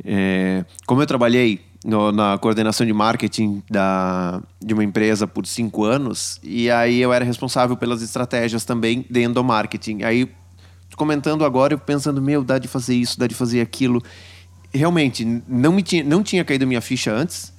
É, 0.04 0.64
como 0.86 1.02
eu 1.02 1.06
trabalhei 1.06 1.60
no, 1.84 2.10
na 2.10 2.38
coordenação 2.38 2.86
de 2.86 2.92
marketing 2.92 3.62
da, 3.70 4.40
de 4.64 4.72
uma 4.72 4.82
empresa 4.82 5.26
por 5.26 5.46
cinco 5.46 5.84
anos. 5.84 6.40
E 6.42 6.70
aí 6.70 7.00
eu 7.00 7.12
era 7.12 7.24
responsável 7.24 7.76
pelas 7.76 8.00
estratégias 8.00 8.64
também 8.64 9.04
dentro 9.10 9.34
do 9.34 9.44
marketing. 9.44 10.02
Aí, 10.02 10.28
comentando 10.96 11.44
agora, 11.44 11.74
eu 11.74 11.78
pensando, 11.78 12.22
meu, 12.22 12.42
dá 12.42 12.58
de 12.58 12.66
fazer 12.66 12.94
isso, 12.94 13.18
dá 13.18 13.26
de 13.26 13.34
fazer 13.34 13.60
aquilo. 13.60 14.02
Realmente, 14.72 15.42
não, 15.46 15.72
me 15.72 15.82
tinha, 15.82 16.02
não 16.02 16.22
tinha 16.22 16.42
caído 16.42 16.66
minha 16.66 16.80
ficha 16.80 17.12
antes. 17.12 17.52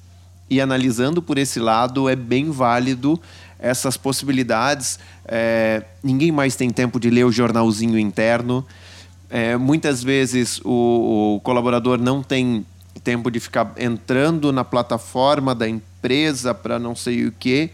e 0.48 0.60
analisando 0.60 1.20
por 1.20 1.38
esse 1.38 1.58
lado, 1.58 2.08
é 2.08 2.14
bem 2.14 2.50
válido 2.50 3.20
essas 3.58 3.96
possibilidades. 3.96 4.98
É, 5.24 5.82
ninguém 6.02 6.30
mais 6.30 6.54
tem 6.56 6.70
tempo 6.70 7.00
de 7.00 7.10
ler 7.10 7.24
o 7.24 7.32
jornalzinho 7.32 7.98
interno. 7.98 8.64
É, 9.28 9.56
muitas 9.56 10.02
vezes 10.04 10.60
o, 10.64 11.34
o, 11.36 11.40
colaborador 11.40 11.98
não 11.98 12.22
tem 12.22 12.64
tempo 13.00 13.30
de 13.30 13.40
ficar 13.40 13.72
entrando 13.76 14.52
na 14.52 14.64
plataforma 14.64 15.54
da 15.54 15.68
empresa 15.68 16.54
para 16.54 16.78
não 16.78 16.94
sei 16.94 17.26
o 17.26 17.32
que. 17.32 17.70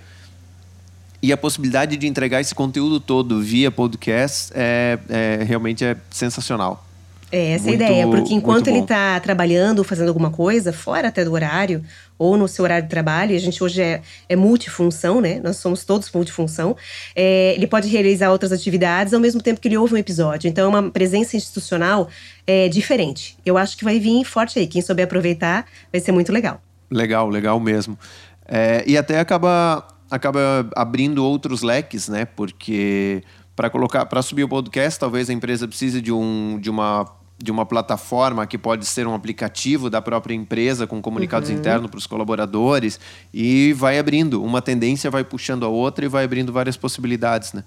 E 1.23 1.33
a 1.33 1.37
possibilidade 1.37 1.97
de 1.97 2.07
entregar 2.07 2.41
esse 2.41 2.55
conteúdo 2.55 2.99
todo 2.99 3.41
via 3.41 3.71
podcast 3.71 4.53
é, 4.55 4.99
é 5.09 5.45
realmente 5.45 5.85
é 5.85 5.97
sensacional. 6.11 6.85
É 7.33 7.53
essa 7.53 7.67
muito, 7.67 7.83
a 7.83 7.87
ideia, 7.87 8.07
porque 8.07 8.35
enquanto 8.35 8.69
ele 8.69 8.81
está 8.81 9.19
trabalhando, 9.19 9.83
fazendo 9.83 10.09
alguma 10.09 10.31
coisa, 10.31 10.71
fora 10.71 11.09
até 11.09 11.25
do 11.25 11.33
horário, 11.33 11.83
ou 12.19 12.37
no 12.37 12.47
seu 12.47 12.63
horário 12.63 12.85
de 12.85 12.91
trabalho, 12.91 13.33
e 13.33 13.37
a 13.37 13.41
gente 13.41 13.65
hoje 13.65 13.81
é, 13.81 14.03
é 14.29 14.37
multifunção, 14.37 15.19
né? 15.19 15.41
Nós 15.43 15.57
somos 15.57 15.83
todos 15.83 16.13
multifunção. 16.13 16.77
É, 17.17 17.55
ele 17.57 17.67
pode 17.67 17.89
realizar 17.89 18.31
outras 18.31 18.53
atividades 18.53 19.15
ao 19.15 19.19
mesmo 19.19 19.41
tempo 19.41 19.63
que 19.63 19.67
ele 19.67 19.79
ouve 19.79 19.95
um 19.95 19.97
episódio. 19.97 20.47
Então, 20.47 20.67
é 20.67 20.69
uma 20.69 20.91
presença 20.91 21.35
institucional 21.35 22.07
é, 22.47 22.69
diferente. 22.69 23.39
Eu 23.47 23.57
acho 23.57 23.79
que 23.79 23.85
vai 23.85 23.99
vir 23.99 24.25
forte 24.25 24.59
aí. 24.59 24.67
Quem 24.67 24.83
souber 24.83 25.07
aproveitar, 25.07 25.65
vai 25.91 26.03
ser 26.03 26.13
muito 26.13 26.31
legal. 26.31 26.61
Legal, 26.91 27.31
legal 27.31 27.59
mesmo. 27.59 27.99
É, 28.47 28.85
e 28.87 28.99
até 28.99 29.19
acaba, 29.19 29.89
acaba 30.11 30.69
abrindo 30.77 31.25
outros 31.25 31.63
leques, 31.63 32.11
né? 32.11 32.27
Porque 32.27 33.23
para 33.57 33.71
colocar, 33.71 34.05
para 34.05 34.21
subir 34.21 34.45
o 34.45 34.49
podcast, 34.49 35.01
talvez 35.01 35.31
a 35.31 35.33
empresa 35.33 35.67
precise 35.67 36.03
de, 36.03 36.13
um, 36.13 36.59
de 36.61 36.69
uma 36.69 37.22
de 37.43 37.51
uma 37.51 37.67
plataforma 37.67 38.47
que 38.47 38.57
pode 38.57 38.87
ser 38.87 39.05
um 39.05 39.15
aplicativo 39.15 39.91
da 39.91 40.01
própria 40.01 40.33
empresa 40.33 40.87
com 40.87 41.03
comunicados 41.03 41.51
uhum. 41.51 41.57
internos 41.57 41.91
para 41.91 41.99
os 41.99 42.07
colaboradores 42.07 43.01
e 43.35 43.73
vai 43.73 43.99
abrindo. 43.99 44.43
Uma 44.43 44.63
tendência 44.63 45.11
vai 45.11 45.25
puxando 45.25 45.65
a 45.65 45.69
outra 45.69 46.05
e 46.05 46.09
vai 46.09 46.25
abrindo 46.25 46.53
várias 46.53 46.77
possibilidades. 46.77 47.53
Né? 47.53 47.65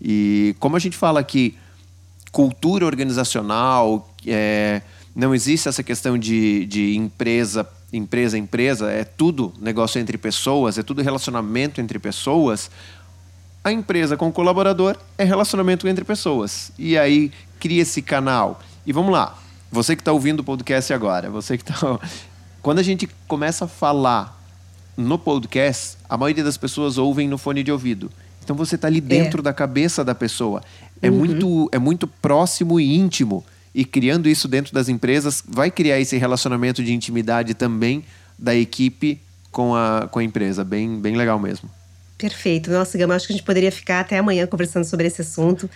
E 0.00 0.56
como 0.58 0.74
a 0.74 0.78
gente 0.78 0.96
fala 0.96 1.20
aqui, 1.20 1.54
cultura 2.32 2.86
organizacional, 2.86 4.10
é, 4.26 4.80
não 5.14 5.34
existe 5.34 5.68
essa 5.68 5.82
questão 5.82 6.16
de, 6.16 6.64
de 6.64 6.96
empresa, 6.96 7.68
empresa, 7.92 8.38
empresa, 8.38 8.90
é 8.90 9.04
tudo 9.04 9.52
negócio 9.60 10.00
entre 10.00 10.16
pessoas, 10.16 10.78
é 10.78 10.82
tudo 10.82 11.02
relacionamento 11.02 11.78
entre 11.78 11.98
pessoas. 11.98 12.70
A 13.62 13.70
empresa 13.70 14.16
com 14.16 14.28
o 14.28 14.32
colaborador 14.32 14.96
é 15.18 15.24
relacionamento 15.24 15.86
entre 15.86 16.06
pessoas. 16.06 16.72
E 16.78 16.96
aí 16.96 17.30
cria 17.58 17.82
esse 17.82 18.00
canal 18.00 18.62
e 18.86 18.92
vamos 18.92 19.12
lá. 19.12 19.38
Você 19.70 19.94
que 19.94 20.02
está 20.02 20.12
ouvindo 20.12 20.40
o 20.40 20.44
podcast 20.44 20.92
agora, 20.92 21.30
você 21.30 21.56
que 21.56 21.62
está. 21.62 21.98
Quando 22.62 22.78
a 22.78 22.82
gente 22.82 23.08
começa 23.26 23.64
a 23.64 23.68
falar 23.68 24.38
no 24.96 25.18
podcast, 25.18 25.96
a 26.08 26.16
maioria 26.16 26.44
das 26.44 26.56
pessoas 26.56 26.98
ouvem 26.98 27.28
no 27.28 27.38
fone 27.38 27.62
de 27.62 27.72
ouvido. 27.72 28.10
Então 28.42 28.56
você 28.56 28.74
está 28.74 28.88
ali 28.88 28.98
é. 28.98 29.00
dentro 29.00 29.40
é. 29.40 29.42
da 29.42 29.52
cabeça 29.52 30.04
da 30.04 30.14
pessoa. 30.14 30.62
É, 31.00 31.08
uhum. 31.08 31.16
muito, 31.16 31.68
é 31.72 31.78
muito 31.78 32.06
próximo 32.06 32.78
e 32.78 32.96
íntimo. 32.96 33.44
E 33.74 33.84
criando 33.84 34.28
isso 34.28 34.48
dentro 34.48 34.74
das 34.74 34.88
empresas, 34.88 35.42
vai 35.46 35.70
criar 35.70 36.00
esse 36.00 36.16
relacionamento 36.18 36.82
de 36.82 36.92
intimidade 36.92 37.54
também 37.54 38.04
da 38.38 38.54
equipe 38.54 39.20
com 39.52 39.74
a, 39.74 40.08
com 40.10 40.18
a 40.18 40.24
empresa. 40.24 40.64
Bem, 40.64 41.00
bem 41.00 41.16
legal 41.16 41.38
mesmo. 41.38 41.70
Perfeito. 42.20 42.70
Nossa, 42.70 42.98
Gama, 42.98 43.14
acho 43.14 43.26
que 43.26 43.32
a 43.32 43.36
gente 43.36 43.44
poderia 43.44 43.72
ficar 43.72 44.00
até 44.00 44.18
amanhã 44.18 44.46
conversando 44.46 44.84
sobre 44.84 45.06
esse 45.06 45.22
assunto. 45.22 45.70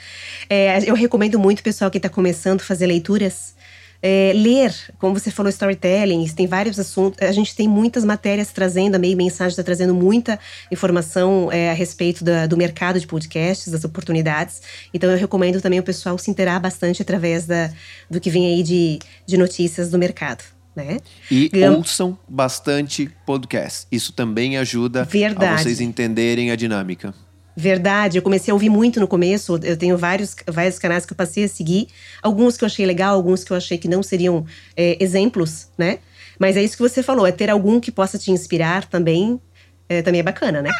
É, 0.48 0.78
eu 0.88 0.94
recomendo 0.94 1.38
muito, 1.38 1.62
pessoal 1.62 1.90
que 1.90 1.96
está 1.96 2.10
começando 2.10 2.60
a 2.60 2.64
fazer 2.64 2.86
leituras, 2.86 3.54
é, 4.02 4.32
ler, 4.34 4.74
como 4.98 5.18
você 5.18 5.30
falou, 5.30 5.48
storytelling, 5.48 6.28
tem 6.28 6.46
vários 6.46 6.78
assuntos. 6.78 7.26
A 7.26 7.32
gente 7.32 7.56
tem 7.56 7.66
muitas 7.66 8.04
matérias 8.04 8.52
trazendo, 8.52 8.96
a 8.96 8.98
meio 8.98 9.16
mensagem 9.16 9.52
está 9.52 9.62
trazendo 9.62 9.94
muita 9.94 10.38
informação 10.70 11.50
é, 11.50 11.70
a 11.70 11.72
respeito 11.72 12.22
da, 12.22 12.46
do 12.46 12.58
mercado 12.58 13.00
de 13.00 13.06
podcasts, 13.06 13.72
das 13.72 13.84
oportunidades. 13.84 14.60
Então 14.92 15.10
eu 15.10 15.16
recomendo 15.16 15.62
também 15.62 15.80
o 15.80 15.82
pessoal 15.82 16.18
se 16.18 16.30
interar 16.30 16.60
bastante 16.60 17.00
através 17.00 17.46
da, 17.46 17.70
do 18.10 18.20
que 18.20 18.28
vem 18.28 18.54
aí 18.54 18.62
de, 18.62 18.98
de 19.26 19.38
notícias 19.38 19.88
do 19.90 19.98
mercado 19.98 20.53
né? 20.74 20.98
E 21.30 21.50
ouçam 21.68 22.18
bastante 22.28 23.10
podcast. 23.24 23.86
Isso 23.90 24.12
também 24.12 24.56
ajuda 24.56 25.04
Verdade. 25.04 25.46
a 25.46 25.58
vocês 25.58 25.80
entenderem 25.80 26.50
a 26.50 26.56
dinâmica. 26.56 27.14
Verdade, 27.56 28.18
eu 28.18 28.22
comecei 28.22 28.50
a 28.50 28.54
ouvir 28.54 28.68
muito 28.68 28.98
no 28.98 29.06
começo. 29.06 29.60
Eu 29.62 29.76
tenho 29.76 29.96
vários, 29.96 30.34
vários 30.46 30.78
canais 30.78 31.06
que 31.06 31.12
eu 31.12 31.16
passei 31.16 31.44
a 31.44 31.48
seguir. 31.48 31.86
Alguns 32.20 32.56
que 32.56 32.64
eu 32.64 32.66
achei 32.66 32.84
legal, 32.84 33.14
alguns 33.14 33.44
que 33.44 33.52
eu 33.52 33.56
achei 33.56 33.78
que 33.78 33.86
não 33.86 34.02
seriam 34.02 34.44
é, 34.76 34.96
exemplos, 35.00 35.68
né? 35.78 35.98
Mas 36.38 36.56
é 36.56 36.62
isso 36.64 36.76
que 36.76 36.82
você 36.82 37.00
falou, 37.00 37.24
é 37.24 37.30
ter 37.30 37.48
algum 37.48 37.78
que 37.78 37.92
possa 37.92 38.18
te 38.18 38.32
inspirar 38.32 38.86
também. 38.86 39.40
É, 39.88 40.02
também 40.02 40.20
é 40.20 40.24
bacana, 40.24 40.62
né? 40.62 40.70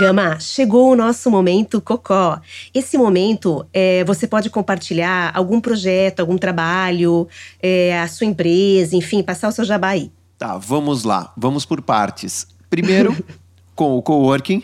Gama, 0.00 0.40
chegou 0.40 0.92
o 0.92 0.96
nosso 0.96 1.30
momento 1.30 1.78
cocó. 1.78 2.40
Esse 2.72 2.96
momento, 2.96 3.66
é, 3.70 4.02
você 4.04 4.26
pode 4.26 4.48
compartilhar 4.48 5.30
algum 5.34 5.60
projeto, 5.60 6.20
algum 6.20 6.38
trabalho, 6.38 7.28
é, 7.62 8.00
a 8.00 8.08
sua 8.08 8.26
empresa, 8.26 8.96
enfim, 8.96 9.22
passar 9.22 9.48
o 9.48 9.52
seu 9.52 9.62
jabá 9.62 9.88
aí. 9.88 10.10
Tá, 10.38 10.56
vamos 10.56 11.04
lá. 11.04 11.34
Vamos 11.36 11.66
por 11.66 11.82
partes. 11.82 12.46
Primeiro, 12.70 13.14
com 13.76 13.98
o 13.98 14.00
coworking. 14.00 14.62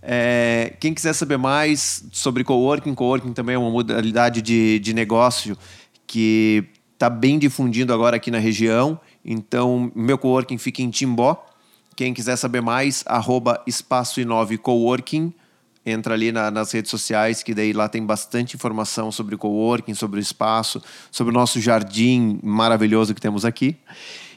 É, 0.00 0.74
quem 0.80 0.94
quiser 0.94 1.12
saber 1.12 1.36
mais 1.36 2.02
sobre 2.10 2.42
coworking, 2.42 2.94
coworking 2.94 3.34
também 3.34 3.56
é 3.56 3.58
uma 3.58 3.70
modalidade 3.70 4.40
de, 4.40 4.78
de 4.78 4.94
negócio 4.94 5.58
que 6.06 6.64
está 6.94 7.10
bem 7.10 7.38
difundindo 7.38 7.92
agora 7.92 8.16
aqui 8.16 8.30
na 8.30 8.38
região. 8.38 8.98
Então, 9.22 9.92
meu 9.94 10.16
coworking 10.16 10.56
fica 10.56 10.80
em 10.80 10.88
Timbó, 10.88 11.44
quem 11.96 12.12
quiser 12.12 12.36
saber 12.36 12.60
mais, 12.60 13.04
arroba 13.06 13.62
Espaço 13.66 14.20
Inove 14.20 14.58
Coworking. 14.58 15.32
Entra 15.86 16.14
ali 16.14 16.32
na, 16.32 16.50
nas 16.50 16.72
redes 16.72 16.90
sociais, 16.90 17.42
que 17.42 17.54
daí 17.54 17.72
lá 17.72 17.88
tem 17.88 18.04
bastante 18.04 18.56
informação 18.56 19.12
sobre 19.12 19.34
o 19.34 19.38
coworking, 19.38 19.92
sobre 19.92 20.18
o 20.18 20.22
espaço, 20.22 20.82
sobre 21.10 21.30
o 21.30 21.34
nosso 21.34 21.60
jardim 21.60 22.40
maravilhoso 22.42 23.14
que 23.14 23.20
temos 23.20 23.44
aqui. 23.44 23.76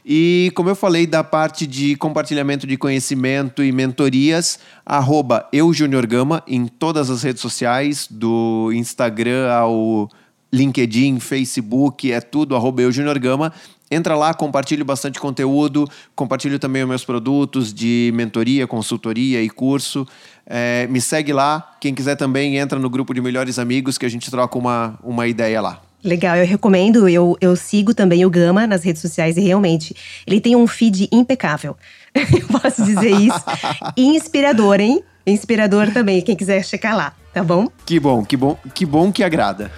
E 0.05 0.51
como 0.55 0.69
eu 0.69 0.75
falei 0.75 1.07
da 1.07 1.23
parte 1.23 1.65
de 1.65 1.95
compartilhamento 1.95 2.67
de 2.67 2.77
conhecimento 2.77 3.63
e 3.63 3.71
mentorias, 3.71 4.59
arroba 4.85 5.47
eujuniorgama 5.51 6.43
em 6.47 6.67
todas 6.67 7.09
as 7.09 7.23
redes 7.23 7.41
sociais, 7.41 8.07
do 8.09 8.71
Instagram 8.73 9.51
ao 9.51 10.09
LinkedIn, 10.51 11.19
Facebook, 11.19 12.11
é 12.11 12.21
tudo 12.21 12.55
arroba 12.55 12.81
eujuniorgama. 12.81 13.53
Entra 13.89 14.15
lá, 14.15 14.33
compartilho 14.33 14.83
bastante 14.83 15.19
conteúdo, 15.19 15.87
compartilho 16.15 16.59
também 16.59 16.83
os 16.83 16.89
meus 16.89 17.05
produtos 17.05 17.73
de 17.73 18.11
mentoria, 18.13 18.67
consultoria 18.67 19.41
e 19.41 19.49
curso. 19.49 20.05
É, 20.45 20.87
me 20.87 20.99
segue 20.99 21.31
lá. 21.31 21.75
Quem 21.79 21.93
quiser 21.93 22.15
também 22.15 22.57
entra 22.57 22.77
no 22.77 22.89
grupo 22.89 23.13
de 23.13 23.21
melhores 23.21 23.57
amigos 23.57 23.97
que 23.97 24.05
a 24.05 24.09
gente 24.09 24.29
troca 24.29 24.57
uma, 24.57 24.99
uma 25.01 25.27
ideia 25.27 25.61
lá. 25.61 25.81
Legal, 26.03 26.35
eu 26.37 26.45
recomendo. 26.45 27.07
Eu, 27.09 27.37
eu 27.41 27.55
sigo 27.55 27.93
também 27.93 28.25
o 28.25 28.29
Gama 28.29 28.67
nas 28.67 28.83
redes 28.83 29.01
sociais 29.01 29.37
e 29.37 29.41
realmente 29.41 29.95
ele 30.25 30.39
tem 30.39 30.55
um 30.55 30.67
feed 30.67 31.07
impecável. 31.11 31.75
eu 32.13 32.59
posso 32.59 32.83
dizer 32.83 33.11
isso. 33.11 33.43
Inspirador, 33.97 34.79
hein? 34.79 35.03
Inspirador 35.27 35.91
também, 35.91 36.21
quem 36.21 36.37
quiser 36.37 36.63
checar 36.63 36.95
lá, 36.95 37.11
tá 37.33 37.43
bom? 37.43 37.67
Que 37.85 37.99
bom, 37.99 38.23
que 38.23 38.37
bom, 38.37 38.57
que 38.73 38.85
bom 38.85 39.11
que 39.11 39.21
agrada. 39.23 39.69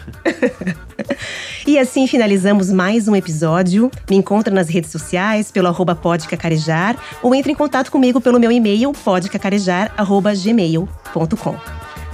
e 1.65 1.79
assim 1.79 2.05
finalizamos 2.05 2.71
mais 2.71 3.07
um 3.07 3.15
episódio. 3.15 3.89
Me 4.07 4.15
encontra 4.15 4.53
nas 4.53 4.69
redes 4.69 4.91
sociais 4.91 5.51
pelo 5.51 5.67
arroba 5.67 5.95
podcacarejar 5.95 6.95
ou 7.23 7.33
entre 7.33 7.51
em 7.51 7.55
contato 7.55 7.91
comigo 7.91 8.21
pelo 8.21 8.39
meu 8.39 8.51
e-mail 8.51 8.93
podcacarejar.gmail.com. 8.93 11.55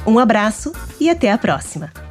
Um 0.07 0.17
abraço 0.17 0.71
e 0.97 1.09
até 1.09 1.29
a 1.29 1.37
próxima! 1.37 2.04